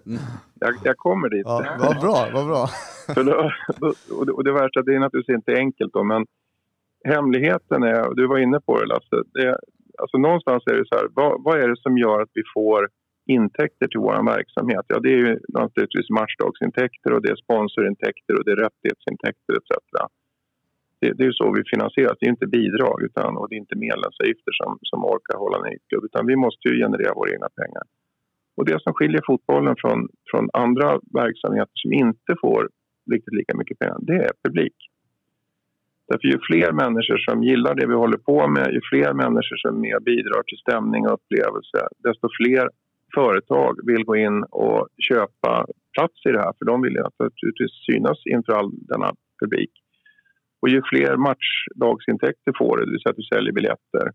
[0.60, 1.46] Jag, jag, kommer dit.
[1.46, 2.68] Ja, vad bra, vad bra.
[3.16, 3.52] då,
[4.18, 6.26] och, det, och det värsta, det är naturligtvis inte enkelt då, men
[7.14, 9.48] hemligheten är, och du var inne på det Lasse, det,
[10.02, 12.82] alltså någonstans är det så här, vad, vad, är det som gör att vi får
[13.38, 14.86] intäkter till vår verksamhet?
[14.88, 19.72] Ja, det är ju naturligtvis matchdagsintäkter och det är sponsorintäkter och det är rättighetsintäkter etc.
[21.00, 23.84] Det, det är så vi finansieras, det är inte bidrag utan, och det är inte
[23.88, 27.86] medlemsavgifter som, som orkar hålla en klubb utan vi måste ju generera våra egna pengar.
[28.58, 30.00] Och det som skiljer fotbollen från,
[30.32, 30.90] från andra
[31.22, 32.62] verksamheter som inte får
[33.14, 34.78] riktigt lika mycket pengar, det är publik.
[36.08, 39.82] Därför ju fler människor som gillar det vi håller på med, ju fler människor som
[39.82, 42.70] med bidrar till stämning och upplevelse, desto fler
[43.14, 45.66] företag vill gå in och köpa
[45.96, 49.10] plats i det här för de vill naturligtvis synas inför all denna
[49.42, 49.72] publik.
[50.62, 54.06] Och ju fler matchdagsintäkter får du, det vill säga att du säljer biljetter.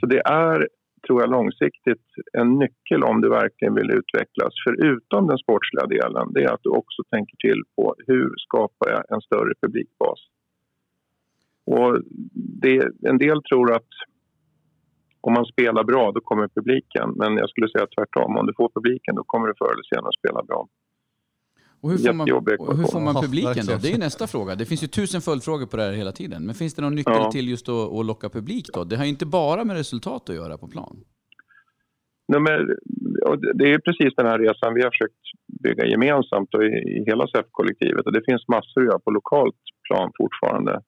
[0.00, 0.68] Så det är,
[1.06, 4.52] tror jag, långsiktigt en nyckel om du verkligen vill utvecklas.
[4.66, 9.02] Förutom den sportsliga delen, det är att du också tänker till på hur skapar jag
[9.14, 10.20] en större publikbas.
[11.74, 11.90] Och
[12.62, 12.74] det,
[13.10, 13.92] en del tror att
[15.20, 17.06] om man spelar bra då kommer publiken.
[17.16, 18.36] Men jag skulle säga tvärtom.
[18.36, 20.68] Om du får publiken då kommer du förr eller senare spela bra.
[21.80, 22.28] Och hur får, man,
[22.78, 23.74] hur får man publiken då?
[23.82, 24.54] Det är nästa fråga.
[24.54, 26.46] Det finns ju tusen följdfrågor på det här hela tiden.
[26.46, 27.30] Men finns det någon nyckel ja.
[27.30, 28.84] till just att, att locka publik då?
[28.84, 30.96] Det har inte bara med resultat att göra på plan.
[32.28, 32.58] Nej, men,
[33.54, 35.24] det är precis den här resan vi har försökt
[35.62, 38.06] bygga gemensamt och i, i hela SEF-kollektivet.
[38.06, 40.82] Och det finns massor att göra på lokalt plan fortfarande.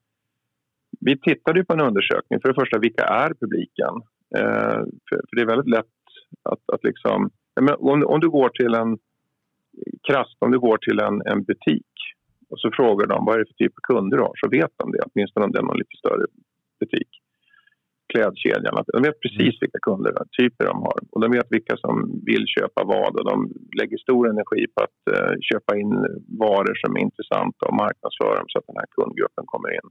[1.00, 2.40] Vi tittade på en undersökning.
[2.40, 3.94] För det första, vilka är publiken?
[4.38, 5.86] Eh, för, för, det är väldigt lätt
[6.42, 7.30] att, att liksom...
[7.78, 8.98] om, om du går till en
[10.08, 11.92] krasst, om du går till en, en butik
[12.50, 14.72] och så frågar de vad är det för typ av kunder du har så vet
[14.76, 16.26] de det, åtminstone om det är någon lite större
[16.80, 17.10] butik.
[18.12, 21.94] Klädkedjan, de vet precis vilka kunder, typer de har och de vet vilka som
[22.30, 23.36] vill köpa vad och de
[23.78, 25.92] lägger stor energi på att uh, köpa in
[26.44, 29.88] varor som är intressanta och marknadsföra dem så att den här kundgruppen kommer in.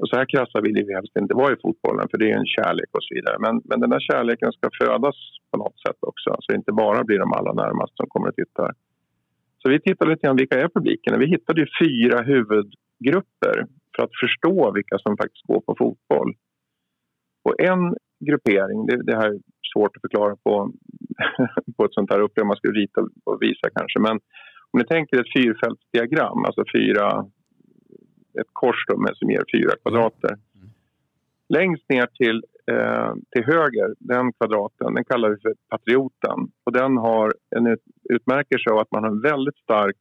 [0.00, 2.52] Och så här krassa vill vi helst inte vara i fotbollen för det är en
[2.56, 3.36] kärlek och så vidare.
[3.44, 5.16] Men, men den här kärleken ska födas
[5.50, 6.30] på något sätt också.
[6.40, 8.72] Så det inte bara blir de allra närmast som kommer att titta.
[9.58, 11.18] Så vi tittade lite grann vilka är publiken.
[11.18, 13.56] Vi hittade fyra huvudgrupper
[13.96, 16.30] för att förstå vilka som faktiskt går på fotboll.
[17.44, 17.82] Och en
[18.28, 19.38] gruppering, det, det här är
[19.72, 20.72] svårt att förklara på,
[21.76, 22.46] på ett sånt här upplägg.
[22.46, 23.98] man skulle rita och visa kanske.
[24.00, 24.16] Men
[24.70, 27.06] om ni tänker ett fyrfältsdiagram, alltså fyra
[28.40, 30.28] ett kors då med, som ger fyra kvadrater.
[30.28, 30.68] Mm.
[31.48, 36.38] Längst ner till, eh, till höger, den kvadraten, den kallar vi för patrioten.
[36.64, 37.76] Och den har en
[38.10, 39.96] utmärker sig av att man har en väldigt stark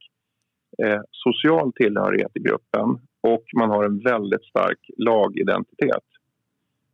[0.84, 2.88] eh, social tillhörighet i gruppen
[3.22, 6.08] och man har en väldigt stark lagidentitet.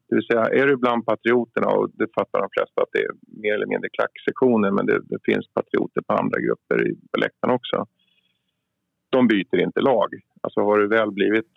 [0.10, 3.12] Det vill säga, är du bland patrioterna, och det fattar de flesta att det är
[3.42, 7.56] mer eller mindre klacksektioner men det, det finns patrioter på andra grupper i, på läktaren
[7.56, 7.86] också
[9.16, 10.10] de byter inte lag.
[10.46, 11.54] Alltså har du väl blivit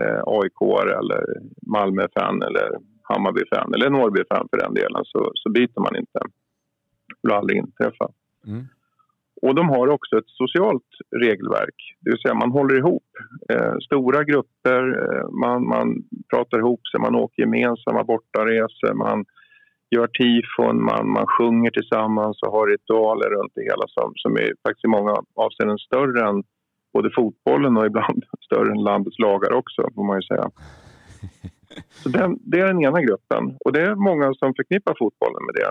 [0.00, 0.58] eh, aik
[1.00, 1.22] eller
[1.74, 2.68] Malmö-fan eller
[3.02, 6.18] Hammarby-fan eller Norrby-fan för den delen så, så byter man inte.
[7.06, 8.06] Det vill aldrig inträffa.
[8.46, 8.64] Mm.
[9.42, 13.08] Och de har också ett socialt regelverk, det vill säga man håller ihop.
[13.52, 15.86] Eh, stora grupper, eh, man, man
[16.30, 19.24] pratar ihop sig, man åker gemensamma bortaresor, man
[19.90, 24.48] gör tifon, man, man sjunger tillsammans och har ritualer runt det hela som, som är
[24.66, 26.42] faktiskt i många avseenden större än
[26.92, 30.50] både fotbollen och ibland större än landets lagar också, får man ju säga.
[31.90, 35.54] Så den, det är den ena gruppen och det är många som förknippar fotbollen med
[35.54, 35.70] det.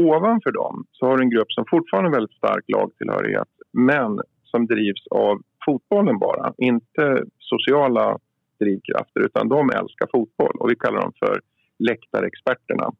[0.00, 4.66] Ovanför dem så har du en grupp som fortfarande har väldigt stark lagtillhörighet men som
[4.66, 8.18] drivs av fotbollen bara, inte sociala
[8.60, 11.40] drivkrafter utan de älskar fotboll och vi kallar dem för
[11.78, 12.92] läktarexperterna.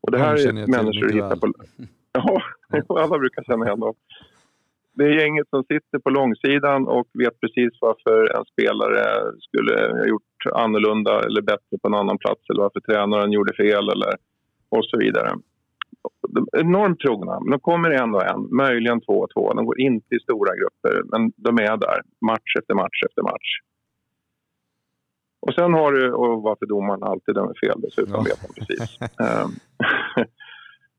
[0.00, 1.52] Och det här är människor du hittar på...
[2.12, 2.42] Ja,
[2.88, 3.94] alla brukar känna igen dem
[4.96, 9.04] det är gänget som sitter på långsidan och vet precis varför en spelare
[9.46, 13.88] skulle ha gjort annorlunda eller bättre på en annan plats eller varför tränaren gjorde fel
[13.94, 14.12] eller
[14.68, 15.30] och så vidare.
[16.28, 19.52] De är enormt trogna, men de kommer en och en, möjligen två och två.
[19.52, 23.50] De går inte i stora grupper, men de är där match efter match efter match.
[25.40, 28.22] Och sen har du, och varför domaren alltid dömer fel dessutom ja.
[28.28, 28.98] vet man precis.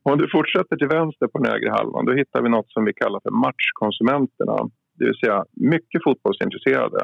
[0.10, 2.94] Om du fortsätter till vänster på den högra halvan då hittar vi något som vi
[2.94, 4.58] kallar för matchkonsumenterna.
[4.98, 7.02] Det vill säga mycket fotbollsintresserade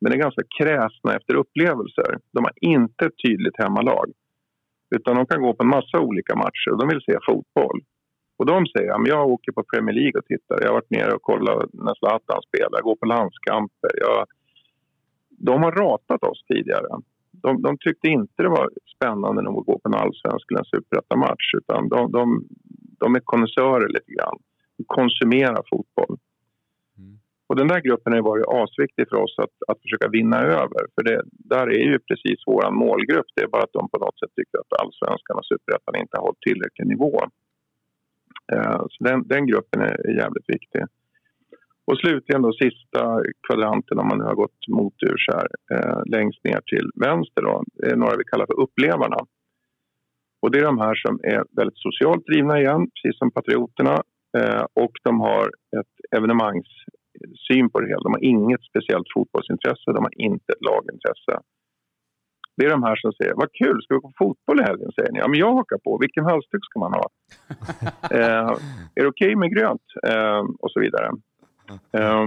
[0.00, 2.10] men är ganska kräsna efter upplevelser.
[2.34, 4.06] De har inte ett tydligt hemmalag.
[4.96, 7.78] Utan de kan gå på en massa olika matcher och de vill se fotboll.
[8.38, 10.56] Och de säger att jag åker på Premier League och tittar.
[10.60, 12.76] Jag har varit nere och kollat när Zlatan spelar.
[12.78, 13.92] Jag går på landskamper.
[14.04, 14.20] Jag...
[15.48, 16.88] De har ratat oss tidigare.
[17.44, 20.72] De, de, tyckte inte det var spännande nog att gå på en allsvensk eller en
[20.74, 21.54] superettamatch.
[21.60, 22.24] Utan de, de,
[23.00, 24.38] de är konnässörer lite grann.
[24.76, 26.14] De konsumerar fotboll.
[26.98, 27.18] Mm.
[27.48, 30.82] Och den där gruppen har varit asviktig för oss att, att försöka vinna över.
[30.94, 33.30] För det, där är ju precis vår målgrupp.
[33.34, 36.24] Det är bara att de på något sätt tycker att allsvenskan och superettan inte har
[36.26, 37.14] hållit tillräcklig nivå.
[38.52, 40.82] Eh, så den, den gruppen är, är jävligt viktig.
[41.86, 46.44] Och slutligen då sista kvadranten om man nu har gått motur så här, eh, längst
[46.44, 49.16] ner till vänster då, är några vi kallar för upplevarna.
[50.42, 54.02] Och det är de här som är väldigt socialt drivna igen, precis som patrioterna.
[54.38, 55.44] Eh, och de har
[55.78, 58.02] ett evenemangssyn på det hela.
[58.06, 61.34] De har inget speciellt fotbollsintresse, de har inte ett lagintresse.
[62.56, 64.90] Det är de här som säger vad kul, ska vi gå på fotboll i helgen?
[64.96, 65.18] säger ni.
[65.18, 65.98] Ja, men jag hakar på.
[66.00, 67.06] Vilken halsduk ska man ha?
[68.18, 68.50] eh,
[68.96, 69.86] är det okej okay med grönt?
[70.08, 71.10] Eh, och så vidare.
[71.70, 72.26] Eh,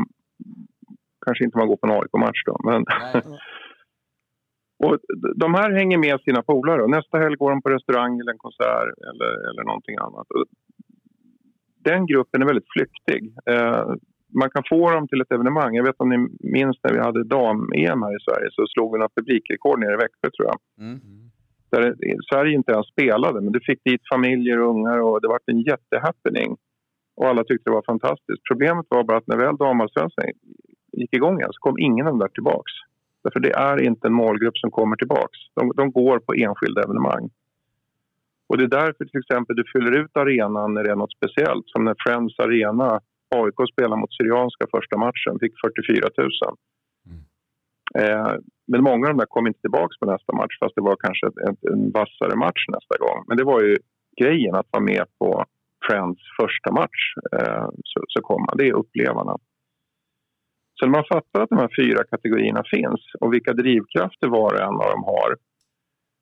[1.26, 2.56] kanske inte man går på en AIK-match då.
[2.70, 2.86] Men
[4.84, 4.98] och
[5.36, 6.88] de här hänger med sina polare.
[6.88, 10.28] Nästa helg går de på restaurang eller en konsert eller, eller någonting annat.
[11.90, 13.34] Den gruppen är väldigt flyktig.
[13.46, 13.86] Eh,
[14.42, 15.76] man kan få dem till ett evenemang.
[15.76, 18.98] Jag vet om ni minns när vi hade dam-EM här i Sverige så slog vi
[18.98, 20.60] några publikrekord nere i Växjö tror jag.
[20.86, 21.00] Mm.
[21.72, 21.96] Där
[22.32, 25.62] Sverige inte ens spelade men du fick dit familjer och ungar och det var en
[25.62, 26.58] jättehappening.
[27.18, 28.44] Och alla tyckte det var fantastiskt.
[28.50, 30.26] Problemet var bara att när väl damallsvenskan
[30.92, 32.72] gick igång igen så kom ingen av dem där tillbaks.
[33.24, 35.38] Därför det är inte en målgrupp som kommer tillbaks.
[35.56, 37.30] De, de går på enskilda evenemang.
[38.48, 41.66] Och det är därför till exempel du fyller ut arenan när det är något speciellt.
[41.68, 43.00] Som när Friends Arena
[43.36, 46.30] AIK spelade mot Syrianska första matchen, fick 44 000.
[47.08, 47.22] Mm.
[48.00, 48.34] Eh,
[48.68, 51.26] men många av de där kom inte tillbaka på nästa match fast det var kanske
[51.48, 53.20] en, en vassare match nästa gång.
[53.28, 53.78] Men det var ju
[54.22, 55.46] grejen att vara med på
[55.88, 57.02] Friends första match.
[57.38, 58.58] Eh, så, så kom man.
[58.58, 59.38] Det är upplevarna.
[60.74, 64.62] Så när man fattar att de här fyra kategorierna finns och vilka drivkrafter var och
[64.62, 65.36] en av dem har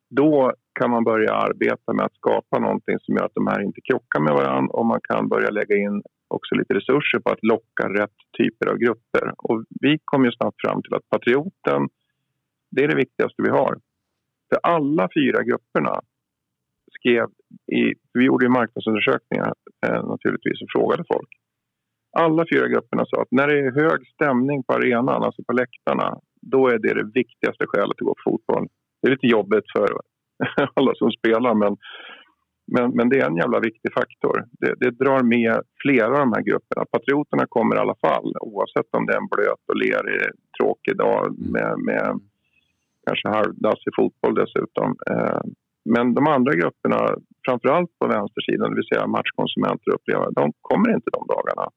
[0.09, 3.81] då kan man börja arbeta med att skapa någonting som gör att de här inte
[3.81, 7.83] krockar med varandra och man kan börja lägga in också lite resurser på att locka
[7.89, 9.33] rätt typer av grupper.
[9.37, 11.89] Och vi kom ju snabbt fram till att Patrioten,
[12.71, 13.73] det är det viktigaste vi har.
[14.49, 16.01] För alla fyra grupperna
[17.05, 17.27] skrev
[17.79, 19.53] i, vi gjorde ju marknadsundersökningar
[19.87, 21.29] eh, naturligtvis och frågade folk.
[22.17, 26.19] Alla fyra grupperna sa att när det är hög stämning på arenan, alltså på läktarna,
[26.41, 28.67] då är det det viktigaste skälet att gå på fotboll.
[29.01, 29.89] Det är lite jobbigt för
[30.75, 31.77] alla som spelar men
[32.67, 34.45] men, men det är en jävla viktig faktor.
[34.51, 36.85] Det, det, drar med flera av de här grupperna.
[36.91, 40.21] Patrioterna kommer i alla fall oavsett om det är en blöt och lerig,
[40.57, 42.19] tråkig dag med, med
[43.05, 44.95] kanske halvdassig fotboll dessutom.
[45.11, 45.41] Eh,
[45.85, 46.99] men de andra grupperna,
[47.45, 51.69] framförallt på vänstersidan, det vill säga matchkonsumenter och upplevare, de kommer inte de dagarna.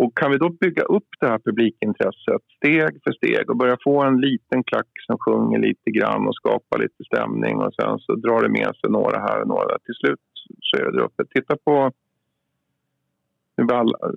[0.00, 4.02] Och kan vi då bygga upp det här publikintresset steg för steg och börja få
[4.02, 8.42] en liten klack som sjunger lite grann och skapar lite stämning och sen så drar
[8.42, 9.78] det med sig några här och några där.
[9.84, 10.20] Till slut
[10.60, 11.24] så är det där uppe.
[11.34, 11.92] Titta på...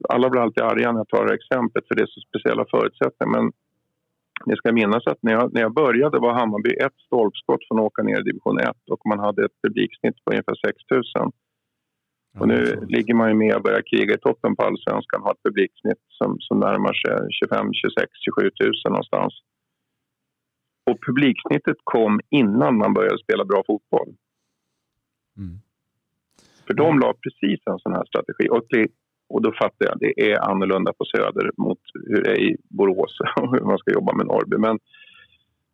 [0.10, 3.42] Alla blir alltid arga när jag tar det exemplet för det är så speciella förutsättningar
[3.42, 3.52] men
[4.46, 7.86] ni ska minnas att när jag, när jag började var Hammarby ett stolpskott från att
[7.86, 11.32] åka ner i division 1 och man hade ett publiksnitt på ungefär 6 000.
[12.40, 15.34] Och nu ligger man ju med och börjar kriga i toppen på allsvenskan och har
[15.34, 19.34] ett publiksnitt som, som närmar sig 25, 26, 27 000 någonstans.
[20.86, 24.10] Och publiksnittet kom innan man började spela bra fotboll.
[25.38, 25.60] Mm.
[26.68, 28.50] För de la precis en sån här strategi.
[28.50, 28.64] Och,
[29.30, 33.18] och då fattar jag, det är annorlunda på Söder mot hur det är i Borås
[33.42, 34.58] och hur man ska jobba med Norrby.
[34.58, 34.80] Men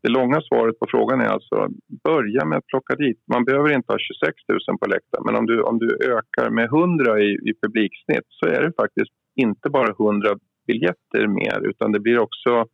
[0.03, 1.67] det långa svaret på frågan är alltså
[2.03, 3.19] börja med att plocka dit.
[3.33, 4.37] Man behöver inte ha 26
[4.67, 8.45] 000 på läktaren men om du, om du ökar med 100 i, i publiksnitt så
[8.45, 10.35] är det faktiskt inte bara 100
[10.67, 12.65] biljetter mer utan det blir också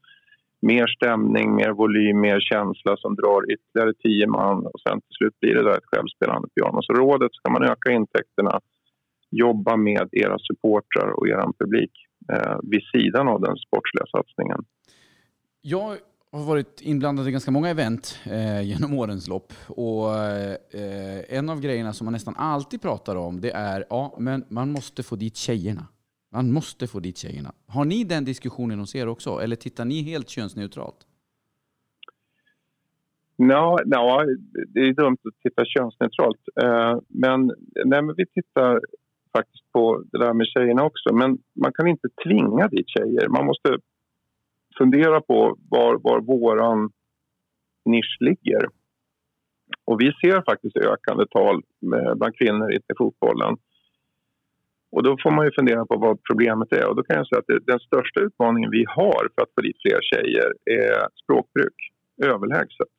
[0.62, 5.40] mer stämning, mer volym, mer känsla som drar ytterligare 10 man och sen till slut
[5.40, 6.80] blir det där ett självspelande piano.
[6.82, 8.60] Så rådet ska man öka intäkterna,
[9.30, 11.92] jobba med era supportrar och er publik
[12.34, 14.66] eh, vid sidan av den sportsliga satsningen.
[15.62, 15.98] Jag
[16.32, 19.54] har varit inblandad i ganska många event eh, genom årens lopp.
[19.68, 24.46] Och eh, En av grejerna som man nästan alltid pratar om det är ja, men
[24.50, 25.88] man måste få dit tjejerna.
[26.32, 27.52] Man måste få dit tjejerna.
[27.68, 29.40] Har ni den diskussionen hos er också?
[29.40, 31.08] Eller tittar ni helt könsneutralt?
[33.36, 34.26] Ja, no,
[34.68, 36.40] det är dumt att titta könsneutralt.
[36.62, 37.46] Eh, men,
[37.86, 38.82] nej, men vi tittar
[39.32, 41.14] faktiskt på det där med tjejerna också.
[41.14, 43.28] Men man kan inte tvinga dit tjejer.
[43.28, 43.78] Man måste
[44.78, 46.92] fundera på var, var våran
[47.86, 48.70] nisch ligger.
[49.86, 51.62] Och vi ser faktiskt ökande tal
[52.16, 53.58] bland kvinnor i fotbollen.
[54.92, 56.88] Och då får man ju fundera på vad problemet är.
[56.90, 59.78] Och då kan jag säga att den största utmaningen vi har för att få dit
[59.82, 61.78] fler tjejer är språkbruk.
[62.24, 62.97] Överlägset.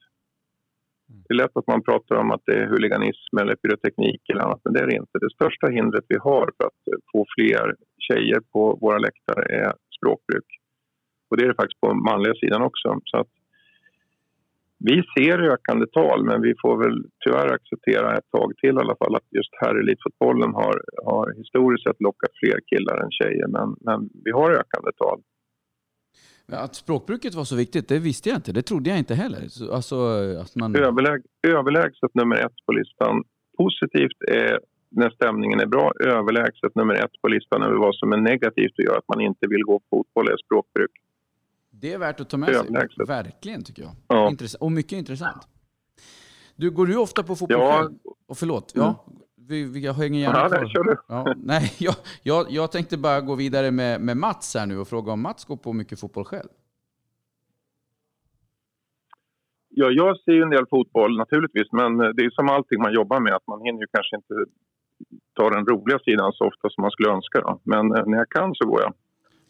[1.11, 1.23] Mm.
[1.25, 4.61] Det är lätt att man pratar om att det är huliganism eller pyroteknik eller annat,
[4.65, 5.19] men det är det inte.
[5.19, 6.83] Det största hindret vi har för att
[7.13, 7.75] få fler
[8.07, 10.49] tjejer på våra läktare är språkbruk.
[11.29, 13.01] Och det är det faktiskt på manliga sidan också.
[13.05, 13.33] Så att
[14.79, 18.97] vi ser ökande tal, men vi får väl tyvärr acceptera ett tag till i alla
[18.97, 23.49] fall att just här i elitfotbollen har, har historiskt sett lockat fler killar än tjejer.
[23.57, 25.21] Men, men vi har ökande tal.
[26.53, 28.53] Att språkbruket var så viktigt, det visste jag inte.
[28.53, 29.43] Det trodde jag inte heller.
[29.73, 29.97] Alltså,
[30.41, 30.77] att man...
[30.77, 33.25] Överläg, överlägset nummer ett på listan.
[33.59, 35.93] Positivt är när stämningen är bra.
[36.01, 39.47] Överlägset nummer ett på listan över vad som är negativt och gör att man inte
[39.47, 40.91] vill gå på fotboll är språkbruk.
[41.71, 42.67] Det är värt att ta med sig.
[43.07, 43.93] Verkligen, tycker jag.
[44.09, 44.33] Ja.
[44.61, 45.49] och mycket intressant.
[46.57, 47.79] Du, går du ofta på fotboll ja.
[47.79, 47.93] själv?
[48.27, 49.05] Och förlåt, ja.
[49.49, 50.69] Vi, vi hänger gärna ja, kvar.
[50.69, 50.97] Kör du.
[51.09, 54.89] Ja, nej, jag, jag, jag tänkte bara gå vidare med, med Mats här nu och
[54.89, 56.49] fråga om Mats går på mycket fotboll själv?
[59.69, 63.21] Ja, jag ser ju en del fotboll naturligtvis, men det är som allting man jobbar
[63.21, 64.35] med, att man hinner ju kanske inte
[65.35, 67.41] ta den roliga sidan så ofta som man skulle önska.
[67.41, 67.61] Då.
[67.65, 68.95] Men eh, när jag kan så går jag.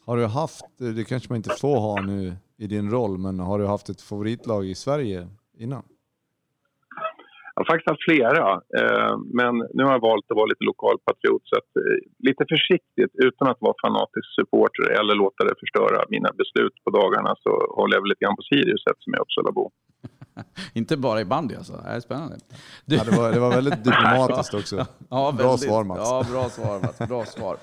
[0.05, 3.59] Har du haft, det kanske man inte får ha nu i din roll, men har
[3.59, 5.27] du haft ett favoritlag i Sverige
[5.57, 5.83] innan?
[7.59, 8.47] Jag har faktiskt haft flera,
[8.79, 11.43] eh, men nu har jag valt att vara lite lokalpatriot.
[11.49, 11.97] Så att, eh,
[12.27, 17.31] lite försiktigt, utan att vara fanatisk supporter eller låta det förstöra mina beslut på dagarna
[17.43, 19.63] så håller jag väl lite grann på Sirius eftersom jag är Uppsalabo.
[20.79, 21.73] Inte bara i bandy alltså.
[21.83, 22.35] Det är spännande.
[22.85, 22.95] Du...
[22.95, 24.75] Ja, det, var, det var väldigt diplomatiskt också.
[25.15, 25.99] ja, bra väldigt, svar Mats.
[26.09, 26.97] Ja, bra svar Mats.
[27.11, 27.55] Bra svar.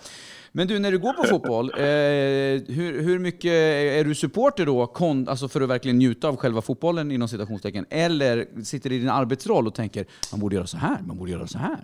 [0.57, 3.53] Men du, när du går på fotboll, eh, hur, hur mycket
[3.99, 7.85] är du supporter då, kon, alltså för att verkligen njuta av själva fotbollen inom citationstecken?
[7.91, 11.31] Eller sitter du i din arbetsroll och tänker man borde göra så här, man borde
[11.31, 11.81] göra så här?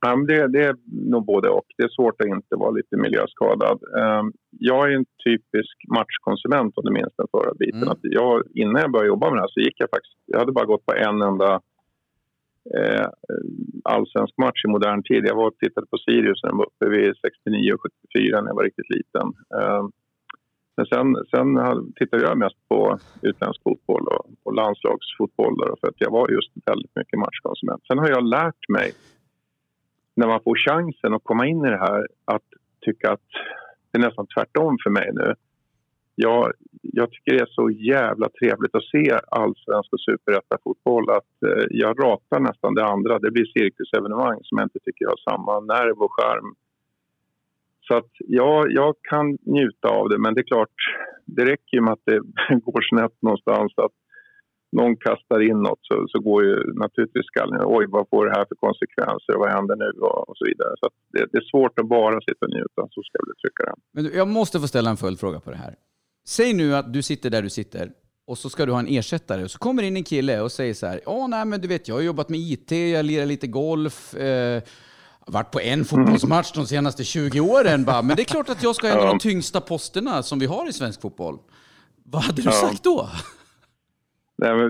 [0.00, 0.76] Ja, det, det, är
[1.10, 1.66] nog både och.
[1.76, 3.78] Det är svårt att inte vara lite miljöskadad.
[3.82, 7.82] Um, jag är en typisk matchkonsument om du minns den förra biten.
[7.82, 7.88] Mm.
[7.88, 10.18] Att jag, innan jag började jobba med det här så gick jag faktiskt...
[10.26, 11.60] Jag hade bara gått på en enda
[12.78, 13.06] eh,
[13.84, 15.26] allsvensk match i modern tid.
[15.26, 18.48] Jag var och tittade på Sirius när de var uppe vid 69 och 74 när
[18.48, 19.26] jag var riktigt liten.
[19.58, 19.84] Eh,
[20.76, 21.46] men sen, sen
[21.96, 26.50] tittade jag mest på utländsk fotboll och, och landslagsfotboll då, för att jag var just
[26.66, 27.82] väldigt mycket matchkonsument.
[27.86, 28.92] Sen har jag lärt mig
[30.16, 32.48] när man får chansen att komma in i det här att
[32.80, 33.28] tycka att
[33.90, 35.34] det är nästan tvärtom för mig nu
[36.14, 36.52] jag,
[36.82, 42.04] jag tycker det är så jävla trevligt att se allsvensk och superettafotboll att eh, jag
[42.04, 43.18] ratar nästan det andra.
[43.18, 46.54] Det blir cirkusevenemang som jag inte tycker har samma nerv och charm.
[47.80, 50.76] Så att ja, jag kan njuta av det, men det är klart,
[51.24, 52.18] det räcker ju med att det
[52.66, 53.72] går snett någonstans.
[53.76, 53.96] Att
[54.72, 58.44] någon kastar in något så, så går ju naturligtvis skallen oj vad får det här
[58.48, 60.74] för konsekvenser, vad händer nu och, och så vidare.
[60.80, 63.74] Så det, det, är svårt att bara sitta och njuta, så ska jag trycka det.
[63.94, 65.74] Men jag måste få ställa en följdfråga på det här.
[66.24, 67.92] Säg nu att du sitter där du sitter
[68.26, 70.74] och så ska du ha en ersättare och så kommer in en kille och säger
[70.74, 73.46] så här, ja nej men du vet jag har jobbat med IT, jag lirar lite
[73.46, 74.62] golf, eh,
[75.26, 78.74] varit på en fotbollsmatch de senaste 20 åren bara, men det är klart att jag
[78.74, 81.38] ska ha en av de tyngsta posterna som vi har i svensk fotboll.
[82.04, 83.08] Vad hade du sagt då?
[84.38, 84.64] Nej, men,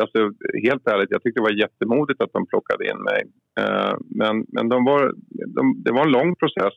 [0.00, 0.18] alltså,
[0.66, 3.22] helt ärligt, jag tyckte det var jättemodigt att de plockade in mig.
[3.60, 5.12] Uh, men men de var,
[5.56, 6.74] de, det var en lång process.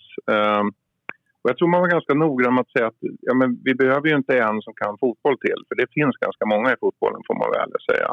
[1.46, 4.08] Och jag tror man var ganska noggrann med att säga att ja, men vi behöver
[4.10, 7.38] ju inte en som kan fotboll till, för det finns ganska många i fotbollen får
[7.42, 8.10] man väl säga.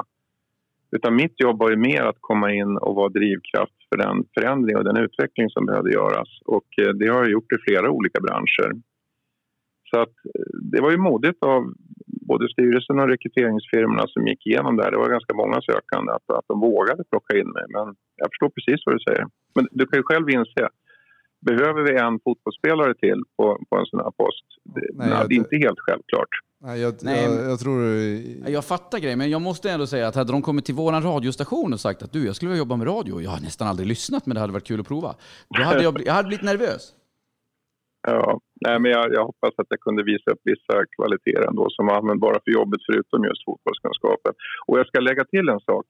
[0.97, 4.76] Utan mitt jobb var ju mer att komma in och vara drivkraft för den förändring
[4.76, 6.30] och den utveckling som behövde göras.
[6.57, 8.70] Och eh, det har jag gjort i flera olika branscher.
[9.91, 11.61] Så att eh, det var ju modigt av
[12.30, 14.91] både styrelsen och rekryteringsfirmorna som gick igenom det här.
[14.91, 17.64] Det var ganska många sökande att, att de vågade plocka in mig.
[17.76, 17.87] Men
[18.20, 19.24] jag förstår precis vad du säger.
[19.55, 20.64] Men du kan ju själv inse
[21.47, 24.47] Behöver vi en fotbollsspelare till på, på en sån här post?
[24.95, 26.28] Nej, det är inte helt självklart.
[26.64, 27.82] Nej, jag, nej, jag, jag, tror...
[28.47, 31.72] Jag fattar grejen, men jag måste ändå säga att hade de kommit till vår radiostation
[31.72, 33.20] och sagt att du, jag skulle vilja jobba med radio.
[33.20, 35.14] Jag har nästan aldrig lyssnat, men det hade varit kul att prova.
[35.59, 36.82] Då hade jag, jag hade blivit nervös.
[38.09, 41.86] Ja, nej, men jag, jag, hoppas att jag kunde visa upp vissa kvaliteter ändå som
[41.86, 44.32] var användbara för jobbet förutom just fotbollskunskapen.
[44.66, 45.86] Och jag ska lägga till en sak.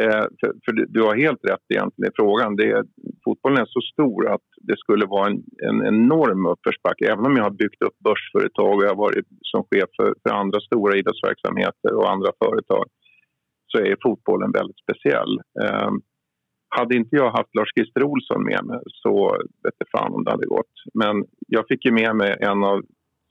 [0.00, 2.56] Eh, för, för du, du, har helt rätt egentligen i frågan.
[2.56, 2.84] Det,
[3.24, 5.38] fotbollen är så stor att det skulle vara en,
[5.68, 7.12] en enorm uppförsbacke.
[7.12, 10.34] Även om jag har byggt upp börsföretag och jag har varit som chef för, för
[10.34, 12.84] andra stora idrottsverksamheter och andra företag
[13.70, 15.32] så är fotbollen väldigt speciell.
[15.62, 15.90] Eh,
[16.76, 19.12] hade inte jag haft Lars-Christer Olsson med mig så
[19.64, 20.74] vet jag fan om det hade gått.
[20.94, 22.82] Men jag fick ju med mig en av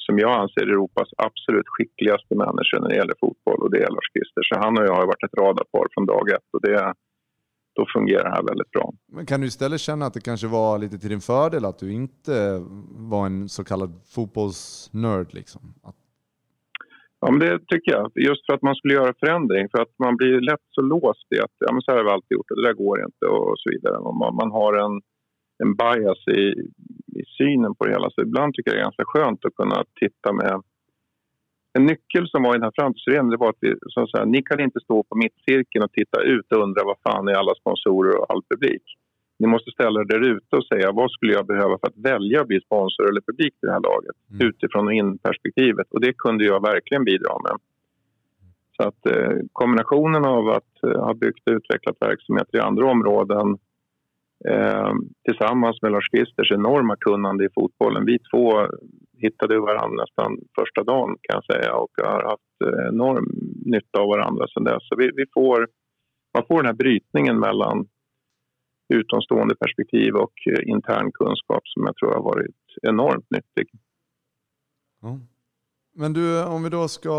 [0.05, 4.09] som jag anser Europas absolut skickligaste människor när det gäller fotboll och det är Lars
[4.13, 4.43] Christer.
[4.47, 6.93] Så han och jag har varit ett radarpar från dag ett och det,
[7.75, 8.93] då fungerar det här väldigt bra.
[9.15, 11.91] Men kan du istället känna att det kanske var lite till din fördel att du
[11.91, 12.35] inte
[13.11, 15.33] var en så kallad fotbollsnörd?
[15.33, 15.61] Liksom?
[15.83, 15.95] Att...
[17.21, 18.11] Ja, men det tycker jag.
[18.15, 19.69] Just för att man skulle göra förändring.
[19.71, 22.11] För att man blir lätt så låst i att ja, men så här har vi
[22.11, 23.95] alltid gjort och det där går inte och så vidare.
[24.21, 25.01] Man, man har en,
[25.63, 26.43] en bias i,
[27.19, 28.09] i synen på det hela.
[28.09, 30.61] Så ibland tycker jag det är ganska skönt att kunna titta med
[31.73, 34.41] en nyckel som var i den här framtidsutredningen var att vi, så så här, ni
[34.43, 38.19] kan inte stå på mittcirkeln och titta ut och undra vad fan är alla sponsorer
[38.19, 38.83] och all publik.
[39.39, 42.41] Ni måste ställa er där ute och säga vad skulle jag behöva för att välja
[42.41, 44.47] att bli sponsor eller publik till det här laget mm.
[44.47, 45.87] utifrån och in-perspektivet.
[45.91, 47.55] Och det kunde jag verkligen bidra med.
[48.77, 53.57] Så att eh, kombinationen av att eh, ha byggt och utvecklat verksamheter i andra områden
[54.49, 54.93] eh,
[55.25, 58.05] tillsammans med Lars Kristers enorma kunnande i fotbollen.
[58.05, 58.67] Vi två
[59.17, 63.25] hittade varandra nästan första dagen kan jag säga och har haft eh, enorm
[63.65, 64.87] nytta av varandra sedan dess.
[64.87, 65.67] Så vi, vi får,
[66.33, 67.87] man får den här brytningen mellan
[68.93, 73.67] utomstående perspektiv och eh, intern kunskap som jag tror har varit enormt nyttig.
[75.01, 75.19] Ja.
[75.95, 77.15] Men du, om vi då ska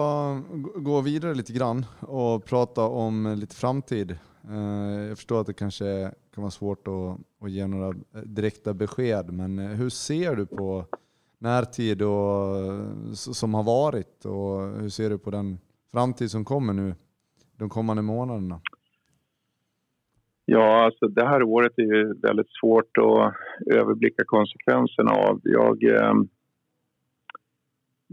[0.74, 4.18] gå vidare lite grann och prata om eh, lite framtid.
[4.50, 8.74] Eh, jag förstår att det kanske kan vara svårt att, att ge några eh, direkta
[8.74, 10.84] besked, men eh, hur ser du på
[11.38, 15.58] närtid och, som har varit och hur ser du på den
[15.92, 16.94] framtid som kommer nu
[17.58, 18.60] de kommande månaderna?
[20.46, 23.34] Ja, alltså det här året är ju väldigt svårt att
[23.74, 25.40] överblicka konsekvenserna av.
[25.42, 26.14] Jag, eh,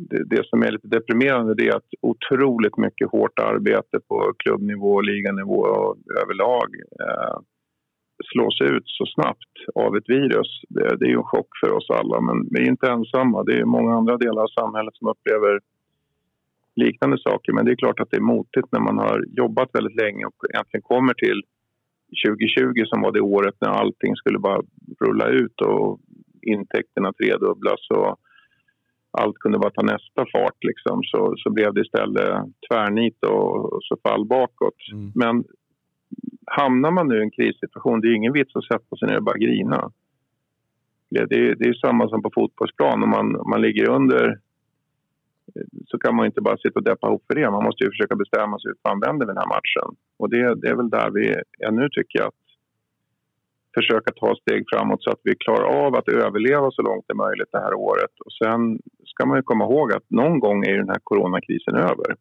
[0.09, 5.59] det, det, som är lite deprimerande är att otroligt mycket hårt arbete på klubbnivå, liganivå
[5.59, 7.37] och överlag eh,
[8.31, 10.61] slås ut så snabbt av ett virus.
[10.69, 13.43] Det, det är ju en chock för oss alla, men vi är inte ensamma.
[13.43, 15.59] Det är många andra delar av samhället som upplever
[16.75, 17.53] liknande saker.
[17.53, 20.35] Men det är klart att det är motigt när man har jobbat väldigt länge och
[20.49, 21.41] egentligen kommer till
[22.27, 24.61] 2020 som var det året när allting skulle bara
[24.99, 25.99] rulla ut och
[26.41, 28.19] intäkterna tredubblas och
[29.11, 33.83] allt kunde bara ta nästa fart liksom, så, så blev det istället tvärnit och, och
[33.83, 34.79] så fall bakåt.
[34.93, 35.11] Mm.
[35.15, 35.43] Men
[36.45, 39.23] hamnar man nu i en krissituation, det är ingen vits att sätta sig ner och
[39.23, 39.91] bara grina.
[41.09, 44.39] Det, det, det är samma som på fotbollsplan, om man, om man ligger under
[45.87, 47.51] så kan man inte bara sitta och deppa ihop för det.
[47.51, 49.95] Man måste ju försöka bestämma sig hur fan vänder den här matchen.
[50.17, 51.35] Och det, det är väl där vi
[51.65, 52.27] är nu tycker jag.
[52.27, 52.40] Att
[53.77, 57.25] försöka ta steg framåt så att vi klarar av att överleva så långt det är
[57.27, 58.13] möjligt det här året.
[58.25, 62.15] Och sen ska man ju komma ihåg att någon gång är den här coronakrisen över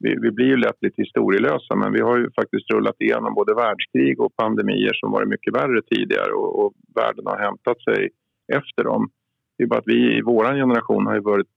[0.00, 3.54] vi, vi, blir ju lätt lite historielösa men vi har ju faktiskt rullat igenom både
[3.54, 8.10] världskrig och pandemier som varit mycket värre tidigare och, och världen har hämtat sig
[8.52, 9.10] efter dem.
[9.58, 11.52] Det är bara att vi i vår generation har ju varit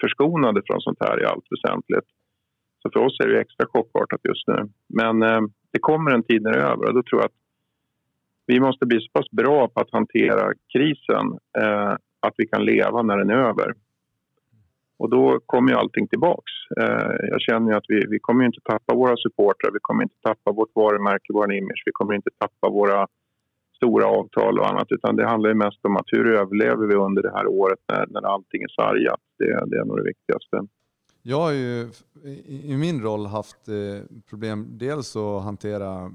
[0.00, 2.08] förskonade från sånt här i allt väsentligt.
[2.82, 4.58] Så för oss är det extra chockartat just nu.
[4.88, 5.40] Men eh,
[5.72, 7.43] det kommer en tid när det är över och då tror jag att
[8.46, 13.02] vi måste bli så pass bra på att hantera krisen eh, att vi kan leva
[13.02, 13.74] när den är över.
[14.96, 16.52] Och då kommer ju allting tillbaks.
[16.80, 20.20] Eh, jag känner ju att vi, vi kommer inte tappa våra supportrar, vi kommer inte
[20.22, 23.06] tappa vårt varumärke, vår image, vi kommer inte tappa våra
[23.76, 27.22] stora avtal och annat utan det handlar ju mest om att hur överlever vi under
[27.22, 29.20] det här året när, när allting är sargat.
[29.38, 30.66] Det, det är nog det viktigaste.
[31.22, 31.88] Jag har ju
[32.46, 33.74] i min roll haft eh,
[34.30, 36.12] problem dels att hantera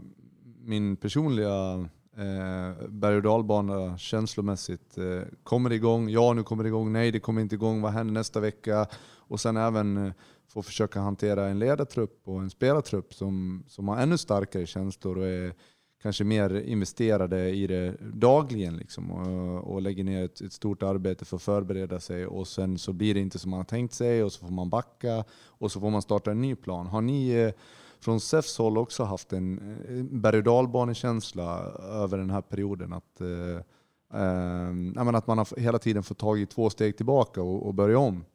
[0.66, 1.90] min personliga
[2.20, 4.98] Eh, berg och dalbana känslomässigt.
[4.98, 6.10] Eh, kommer det igång?
[6.10, 6.92] Ja, nu kommer det igång.
[6.92, 7.82] Nej, det kommer inte igång.
[7.82, 8.88] Vad händer nästa vecka?
[9.02, 10.14] Och sen även eh,
[10.48, 15.28] få försöka hantera en ledartrupp och en spelartrupp som, som har ännu starkare känslor och
[15.28, 15.54] är
[16.02, 21.26] kanske mer investerade i det dagligen liksom, och, och lägger ner ett, ett, stort arbete
[21.26, 24.24] för att förbereda sig och sen så blir det inte som man har tänkt sig
[24.24, 26.88] och så får man backa och så får man starta en ny plan.
[26.88, 27.52] Har ni eh,
[28.02, 29.60] från SEFs håll också haft en
[30.12, 31.60] berg och dalbanekänsla
[32.04, 32.94] över den här perioden.
[32.94, 33.58] Att, eh,
[34.22, 38.00] eh, att man har hela tiden fått tag i två steg tillbaka och, och börja
[38.00, 38.26] om.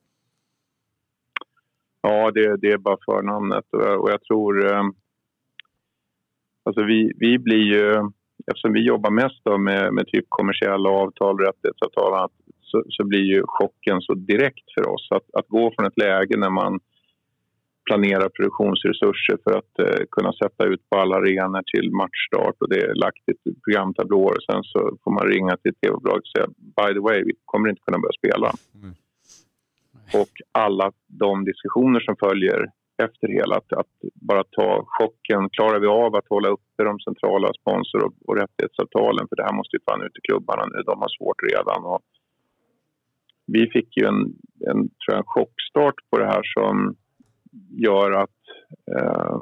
[2.01, 4.73] Ja, det, det är bara förnamnet och, och jag tror...
[4.73, 4.83] Eh,
[6.65, 8.11] alltså vi, vi blir ju...
[8.47, 12.29] Eftersom vi jobbar mest med, med typ kommersiella avtal, rättighetsavtal
[12.61, 15.09] så, så blir ju chocken så direkt för oss.
[15.11, 16.81] Att, att gå från ett läge när man
[17.89, 22.80] planera produktionsresurser för att eh, kunna sätta ut på alla arenor till matchstart och det
[22.80, 24.39] är lagt i programtablåer.
[24.51, 27.82] Sen så får man ringa till tv-bolaget och säga by the way, vi kommer inte
[27.87, 28.51] kunna börja spela.
[28.82, 28.95] Mm.
[30.22, 32.61] Och alla de diskussioner som följer
[33.03, 35.51] efter hela, att, att, bara ta chocken.
[35.51, 39.28] Klarar vi av att hålla uppe de centrala sponsor och, och rättighetsavtalen?
[39.28, 41.85] För det här måste ju fan ut i klubbarna nu, de har svårt redan.
[41.85, 42.03] Och
[43.47, 44.20] vi fick ju en,
[44.70, 46.97] en, tror jag, en chockstart på det här som
[47.70, 48.40] gör att
[48.96, 49.40] eh,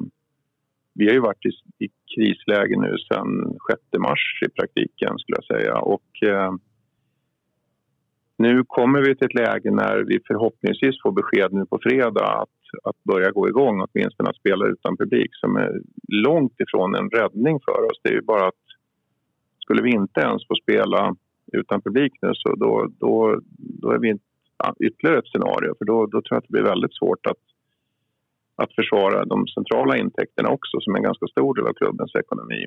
[0.94, 5.56] vi har ju varit i, i krisläge nu sedan 6 mars i praktiken skulle jag
[5.56, 5.78] säga.
[5.78, 6.52] Och, eh,
[8.36, 12.88] nu kommer vi till ett läge när vi förhoppningsvis får besked nu på fredag att,
[12.88, 17.60] att börja gå igång, åtminstone att spela utan publik som är långt ifrån en räddning
[17.60, 18.00] för oss.
[18.02, 18.64] Det är ju bara att
[19.58, 21.14] skulle vi inte ens få spela
[21.52, 23.40] utan publik nu så då, då,
[23.82, 24.24] då är vi inte
[24.58, 27.42] ja, ytterligare ett scenario för då, då tror jag att det blir väldigt svårt att,
[28.62, 32.62] att försvara de centrala intäkterna också som är en ganska stor del av klubbens ekonomi.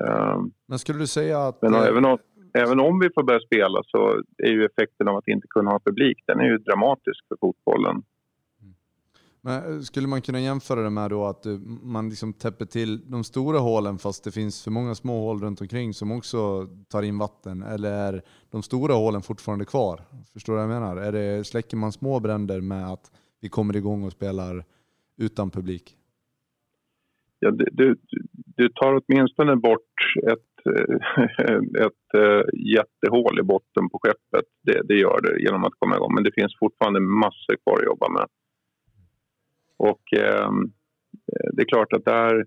[0.00, 1.62] Ehm, men skulle du säga att...
[1.62, 2.18] Men även om,
[2.54, 5.78] även om vi får börja spela så är ju effekten av att inte kunna ha
[5.78, 8.02] publik den är ju dramatisk för fotbollen.
[9.40, 13.10] Men eh, skulle man kunna jämföra det med då att eh, man liksom täpper till
[13.10, 17.02] de stora hålen fast det finns för många små hål runt omkring som också tar
[17.02, 17.62] in vatten?
[17.62, 20.00] Eller är de stora hålen fortfarande kvar?
[20.32, 20.96] Förstår du vad jag menar?
[20.96, 24.64] Är det, släcker man små bränder med att vi kommer igång och spelar
[25.18, 25.94] utan publik?
[27.38, 27.96] Ja, du, du,
[28.56, 29.94] du tar åtminstone bort
[30.26, 30.94] ett, eh,
[31.86, 32.42] ett eh,
[32.76, 34.48] jättehål i botten på skeppet.
[34.62, 36.14] Det, det gör det genom att komma igång.
[36.14, 38.26] Men det finns fortfarande massor kvar att jobba med.
[39.76, 40.62] Och ehm,
[41.32, 42.44] eh, det är klart att där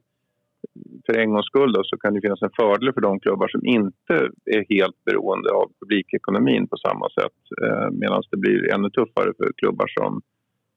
[1.05, 3.65] för en gångs skull då, så kan det finnas en fördel för de klubbar som
[3.65, 4.15] inte
[4.45, 7.39] är helt beroende av publikekonomin på samma sätt.
[7.63, 10.22] Eh, Medan det blir ännu tuffare för klubbar som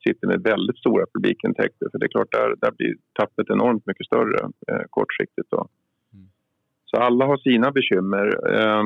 [0.07, 1.86] sitter med väldigt stora publikintäkter.
[1.90, 4.40] För det är klart, där, där blir tappet enormt mycket större
[4.70, 5.50] eh, kortsiktigt.
[5.50, 5.68] Då.
[6.14, 6.26] Mm.
[6.84, 8.26] Så alla har sina bekymmer.
[8.55, 8.84] Eh,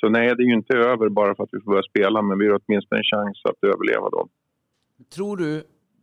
[0.00, 2.38] så nej, det är ju inte över bara för att vi får börja spela men
[2.38, 4.28] vi har åtminstone en chans att överleva då.
[5.14, 5.62] Tror du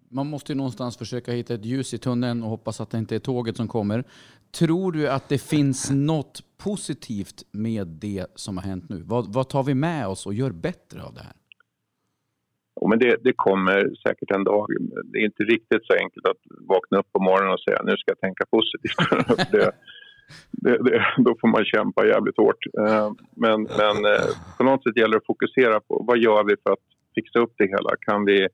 [0.09, 3.15] man måste ju någonstans försöka hitta ett ljus i tunneln och hoppas att det inte
[3.15, 4.03] är tåget som kommer.
[4.51, 9.01] Tror du att det finns något positivt med det som har hänt nu?
[9.01, 11.33] Vad, vad tar vi med oss och gör bättre av det här?
[12.89, 14.67] Men det, det, kommer säkert en dag.
[15.03, 18.11] Det är inte riktigt så enkelt att vakna upp på morgonen och säga nu ska
[18.11, 18.99] jag tänka positivt.
[19.51, 19.71] det,
[20.61, 22.63] det, då får man kämpa jävligt hårt.
[22.80, 26.55] Eh, men, men eh, på något sätt gäller det att fokusera på vad gör vi
[26.63, 27.91] för att fixa upp det hela?
[27.99, 28.47] Kan vi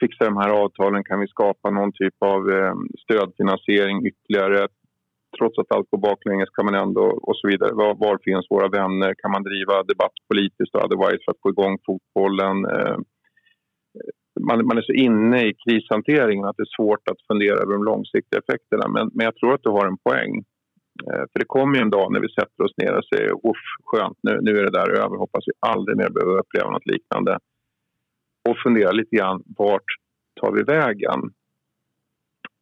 [0.00, 1.04] fixa de här avtalen?
[1.04, 2.74] Kan vi skapa någon typ av eh,
[3.04, 4.68] stödfinansiering ytterligare?
[5.38, 7.72] Trots att allt går baklänges kan man ändå och så vidare.
[7.74, 9.14] Var, var, finns våra vänner?
[9.14, 12.56] Kan man driva debatt politiskt och otherwise för att få igång fotbollen?
[12.74, 12.96] Eh,
[14.40, 17.84] man, man, är så inne i krishanteringen att det är svårt att fundera över de
[17.84, 18.88] långsiktiga effekterna.
[18.88, 20.32] Men, men jag tror att du har en poäng.
[21.08, 23.66] Eh, för det kommer ju en dag när vi sätter oss ner och säger uff,
[23.84, 25.16] skönt, nu, nu är det där över.
[25.16, 27.38] Hoppas vi aldrig mer behöver uppleva något liknande
[28.48, 29.90] och fundera lite grann vart
[30.40, 31.20] tar vi vägen?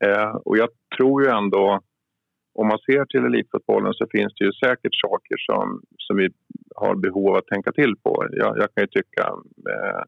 [0.04, 1.80] Eh, och jag tror ju ändå,
[2.54, 6.28] om man ser till elitfotbollen så finns det ju säkert saker som, som vi
[6.74, 8.26] har behov av att tänka till på.
[8.30, 9.24] Jag, jag kan ju tycka
[9.72, 10.02] eh,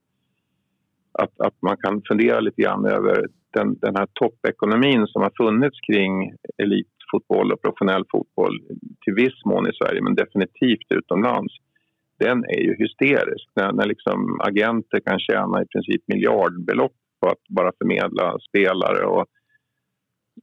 [1.13, 5.81] att, att man kan fundera lite grann över den, den här toppekonomin som har funnits
[5.81, 8.61] kring elitfotboll och professionell fotboll
[9.05, 11.55] till viss mån i Sverige men definitivt utomlands
[12.19, 13.49] den är ju hysterisk.
[13.55, 19.27] När, när liksom agenter kan tjäna i princip miljardbelopp på att bara förmedla spelare och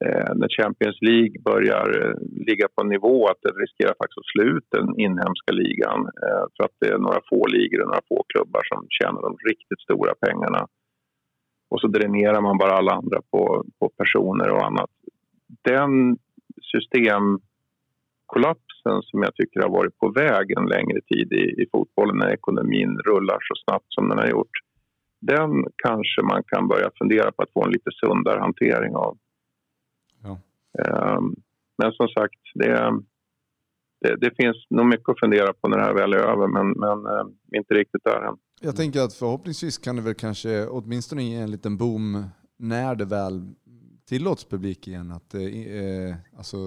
[0.05, 2.15] eh, när Champions League börjar eh,
[2.47, 6.43] ligga på en nivå att det riskerar faktiskt att slå ut den inhemska ligan eh,
[6.53, 9.81] för att det är några få ligor och några få klubbar som tjänar de riktigt
[9.87, 10.67] stora pengarna.
[11.69, 14.89] Och så dränerar man bara alla andra på, på personer och annat.
[15.71, 16.17] Den
[16.71, 22.33] systemkollapsen som jag tycker har varit på väg en längre tid i, i fotbollen när
[22.33, 24.51] ekonomin rullar så snabbt som den har gjort.
[25.21, 29.17] Den kanske man kan börja fundera på att få en lite sundare hantering av.
[30.77, 31.35] Um,
[31.77, 33.01] men som sagt, det,
[34.01, 36.71] det, det, finns nog mycket att fundera på när det här väl är över, men,
[36.71, 38.37] men uh, inte riktigt där än.
[38.61, 42.23] Jag tänker att förhoppningsvis kan det väl kanske åtminstone ge en liten boom
[42.57, 43.53] när det väl
[44.09, 45.11] tillåts publik igen.
[45.11, 45.41] Att eh,
[46.37, 46.57] alltså,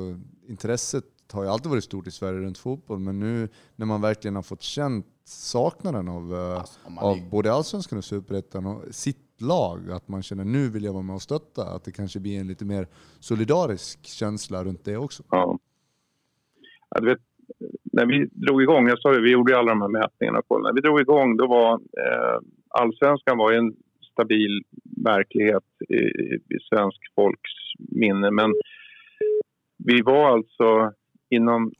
[0.47, 4.35] intresset har ju alltid varit stort i Sverige runt fotboll, men nu när man verkligen
[4.35, 7.31] har fått känt saknaden av, eh, alltså, av är...
[7.31, 11.15] både allsvenskan och superettan och sitt lag, att man känner nu vill jag vara med
[11.15, 12.87] och stötta, att det kanske blir en lite mer
[13.21, 15.23] solidarisk känsla runt det också.
[15.31, 15.59] Ja.
[16.91, 17.21] ja du vet,
[17.93, 20.73] när vi drog igång, jag sa ju, vi gjorde alla de här mätningarna på när
[20.73, 22.39] vi drog igång då var eh,
[22.69, 23.75] allsvenskan var en
[24.13, 24.63] stabil
[25.05, 26.03] verklighet i,
[26.55, 28.55] i svensk folks minne, men
[29.85, 30.93] vi var alltså
[31.31, 31.73] inom,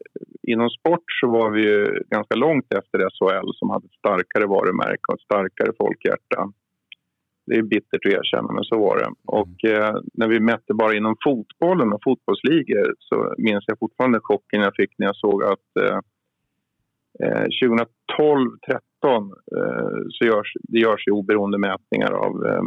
[0.43, 5.07] inom sport så var vi ju ganska långt efter SHL som hade ett starkare varumärke
[5.09, 6.53] och ett starkare folkhjärta.
[7.47, 9.11] Det är bittert att erkänna, men så var det.
[9.27, 14.61] Och eh, när vi mätte bara inom fotbollen och fotbollsligor så minns jag fortfarande chocken
[14.61, 15.99] jag fick när jag såg att eh,
[17.21, 17.87] 2012-13
[19.57, 22.63] eh, så görs det görs ju oberoende mätningar av eh,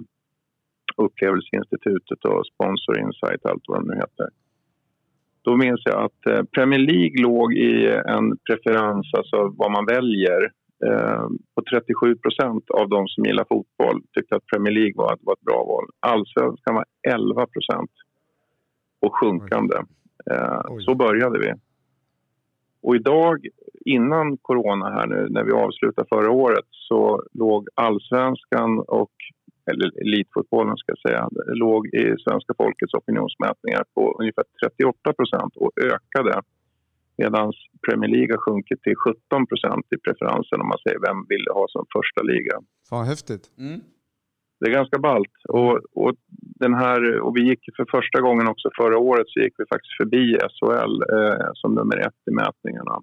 [0.97, 4.30] Upplevelseinstitutet och Sponsor Insight, allt vad de nu heter.
[5.41, 10.51] Då minns jag att eh, Premier League låg i en preferens, alltså vad man väljer.
[10.86, 15.34] Eh, på 37 procent av de som gillar fotboll tyckte att Premier League var, var
[15.34, 15.86] ett bra val.
[15.99, 17.91] Allsvenskan var 11 procent
[18.99, 19.76] och sjunkande.
[20.32, 21.53] Eh, så började vi.
[22.82, 23.47] Och idag,
[23.86, 29.11] innan corona här nu, när vi avslutade förra året så låg allsvenskan och
[29.71, 35.71] eller elitfotbollen ska jag säga, låg i svenska folkets opinionsmätningar på ungefär 38 procent och
[35.82, 36.41] ökade.
[37.18, 37.53] Medan
[37.86, 41.66] Premier League har sjunkit till 17 procent i preferensen om man säger vem vill ha
[41.70, 42.55] som första liga.
[42.89, 43.45] Fan häftigt.
[43.59, 43.80] Mm.
[44.59, 45.36] Det är ganska ballt.
[45.49, 46.13] Och, och,
[46.63, 49.97] den här, och vi gick för första gången också förra året så gick vi faktiskt
[49.97, 53.01] förbi SHL eh, som nummer ett i mätningarna.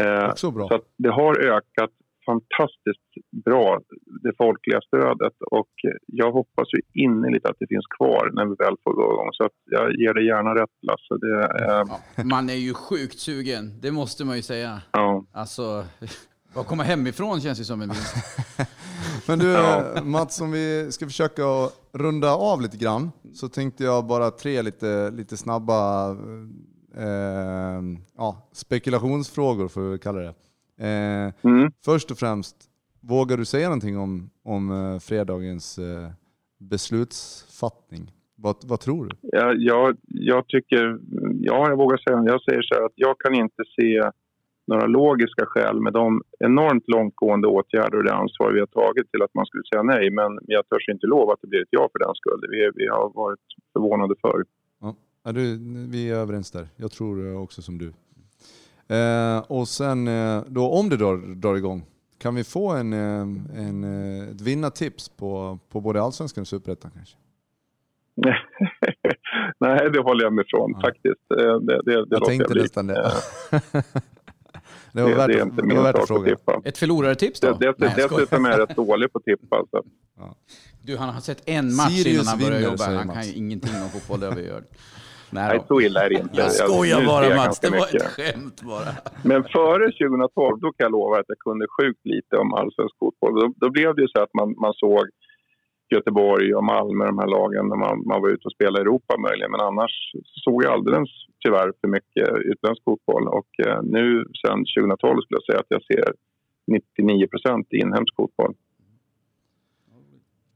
[0.00, 1.90] Eh, så att det har ökat
[2.30, 3.10] fantastiskt
[3.46, 3.80] bra,
[4.22, 5.36] det folkliga stödet.
[5.58, 5.74] Och
[6.06, 9.30] jag hoppas ju innerligt att det finns kvar när vi väl får gå igång.
[9.32, 11.14] Så att jag ger dig gärna rätt, Lasse.
[11.24, 11.82] Det, eh...
[12.16, 14.82] ja, man är ju sjukt sugen, det måste man ju säga.
[14.92, 15.24] Ja.
[15.32, 15.62] Alltså,
[16.54, 18.16] att komma hemifrån känns ju som en vinst.
[19.28, 20.02] Men du ja.
[20.02, 21.42] Mats, om vi ska försöka
[21.92, 26.10] runda av lite grann så tänkte jag bara tre lite, lite snabba
[26.96, 27.82] eh,
[28.16, 30.34] ja, spekulationsfrågor, får vi kalla det.
[30.78, 31.72] Eh, mm.
[31.84, 32.56] Först och främst,
[33.00, 36.10] vågar du säga någonting om, om eh, fredagens eh,
[36.58, 38.12] beslutsfattning?
[38.36, 39.16] Vad, vad tror du?
[39.22, 40.98] Ja, jag, jag tycker,
[41.40, 44.10] ja jag vågar säga, jag säger så här att jag kan inte se
[44.66, 49.22] några logiska skäl med de enormt långtgående åtgärder och det ansvar vi har tagit till
[49.22, 50.10] att man skulle säga nej.
[50.10, 52.40] Men jag törs inte lova att det blir ett ja för den skull.
[52.50, 54.44] Vi, vi har varit förvånade förr.
[55.24, 55.58] Ja, du,
[55.90, 56.66] vi är överens där.
[56.76, 57.92] Jag tror också som du.
[58.88, 61.84] Eh, och sen eh, då om det drar, drar igång,
[62.18, 63.20] kan vi få en, eh,
[63.60, 67.16] en, eh, ett vinnartips på, på både Allsvenskan och Superettan kanske?
[69.60, 70.80] Nej, det håller jag mig ifrån ja.
[70.80, 71.28] faktiskt.
[71.28, 72.94] Det, det, det jag tänkte jag nästan det.
[74.92, 76.62] det var värt, det är inte min sak att tippa.
[76.64, 77.52] Ett förlorartips då?
[77.52, 79.56] Det, det, dessutom är jag rätt dålig på att tippa.
[79.56, 79.82] Alltså.
[80.16, 80.34] Ja.
[80.82, 82.84] Du, han har sett en match Sirius innan han började jobba.
[82.84, 84.64] Han kan ju ingenting om fotboll, det har vi gjort.
[85.30, 86.40] Nej, så illa är det inte.
[86.40, 88.02] Jag skojar bara Mats, det var mycket.
[88.02, 88.92] ett skämt bara.
[89.24, 93.40] Men före 2012, då kan jag lova att jag kunde sjukt lite om allsvensk fotboll.
[93.40, 95.04] Då, då blev det ju så att man, man såg
[95.94, 99.14] Göteborg och Malmö, de här lagen, när man, man var ute och spelade i Europa
[99.18, 99.50] möjligen.
[99.50, 99.94] Men annars
[100.44, 101.08] såg jag alldeles
[101.44, 103.28] tyvärr för mycket utländsk fotboll.
[103.28, 106.12] Och eh, nu sen 2012 skulle jag säga att jag ser
[106.66, 108.54] 99 procent inhemsk fotboll.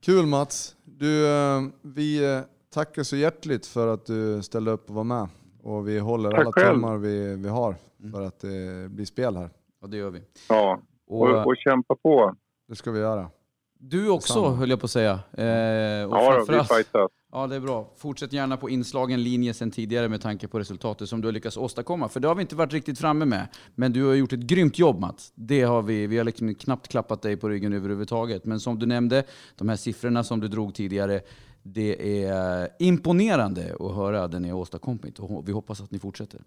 [0.05, 0.77] Kul Mats!
[0.85, 2.41] Du, eh, vi eh,
[2.73, 5.29] tackar så hjärtligt för att du ställde upp och var med.
[5.63, 8.13] Och vi håller Tack alla tummar vi, vi har mm.
[8.13, 9.51] för att det blir spel här.
[9.81, 10.23] Ja, det gör vi.
[10.49, 12.35] Ja, och, och, och kämpa på.
[12.69, 13.31] Det ska vi göra.
[13.79, 14.51] Du också, Samma.
[14.51, 15.13] höll jag på att säga.
[15.13, 17.11] Eh, och ja, då, vi fightas.
[17.33, 17.91] Ja, det är bra.
[17.97, 21.57] Fortsätt gärna på inslagen linje sen tidigare med tanke på resultatet som du har lyckats
[21.57, 22.09] åstadkomma.
[22.09, 23.49] För det har vi inte varit riktigt framme med.
[23.75, 25.33] Men du har gjort ett grymt jobb Mats.
[25.35, 26.07] Det har vi.
[26.07, 28.45] Vi har liksom knappt klappat dig på ryggen överhuvudtaget.
[28.45, 29.25] Men som du nämnde,
[29.57, 31.21] de här siffrorna som du drog tidigare,
[31.63, 36.41] det är imponerande att höra det ni har åstadkommit och vi hoppas att ni fortsätter.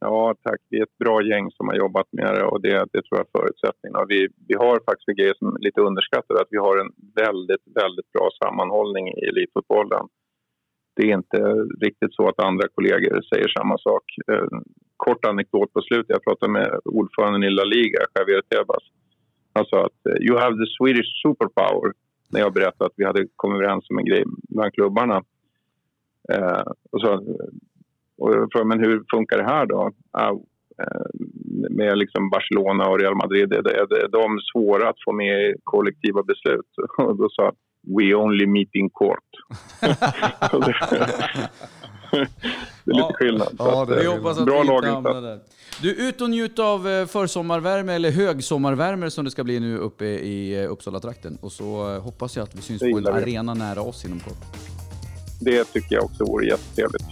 [0.00, 0.60] Ja, tack.
[0.70, 3.26] Vi är ett bra gäng som har jobbat med det och det, det tror jag
[3.26, 4.06] är förutsättningen.
[4.08, 6.92] vi, vi har faktiskt en grej som är lite underskattad, att vi har en
[7.24, 10.06] väldigt, väldigt bra sammanhållning i elitfotbollen.
[10.96, 11.40] Det är inte
[11.86, 14.04] riktigt så att andra kollegor säger samma sak.
[14.32, 14.48] Eh,
[14.96, 16.10] kort anekdot på slutet.
[16.16, 18.84] Jag pratade med ordföranden i La Liga, Javier Tebas.
[19.54, 21.92] Han sa att eh, “You have the Swedish superpower”
[22.28, 25.22] när jag berättade att vi hade kommit överens om en grej bland klubbarna.
[26.32, 27.14] Eh, och, så,
[28.18, 29.90] och jag frågade, men hur funkar det här då?
[30.10, 30.30] Ah,
[30.82, 31.06] eh,
[31.70, 36.22] med liksom Barcelona och Real Madrid, är, är de svåra att få med i kollektiva
[36.22, 36.70] beslut?
[36.98, 37.52] Och då sa
[37.96, 39.28] We only meet in court.
[42.84, 43.56] det är lite skillnad.
[43.58, 45.52] Ja, det är vi hoppas att bra laginsats.
[45.82, 50.04] Du, ut och njut av eh, försommarvärme, eller högsommarvärme som det ska bli nu uppe
[50.04, 51.38] i eh, Uppsala-trakten.
[51.40, 54.44] Och så eh, hoppas jag att vi syns på en arena nära oss inom kort.
[55.40, 57.04] Det tycker jag också vore jättetrevligt.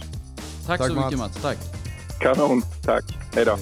[0.65, 1.41] Tack, Tack så mycket Mats.
[1.41, 1.57] Tack.
[2.19, 2.61] Kanon.
[2.85, 3.03] Tack.
[3.35, 3.57] Hej då.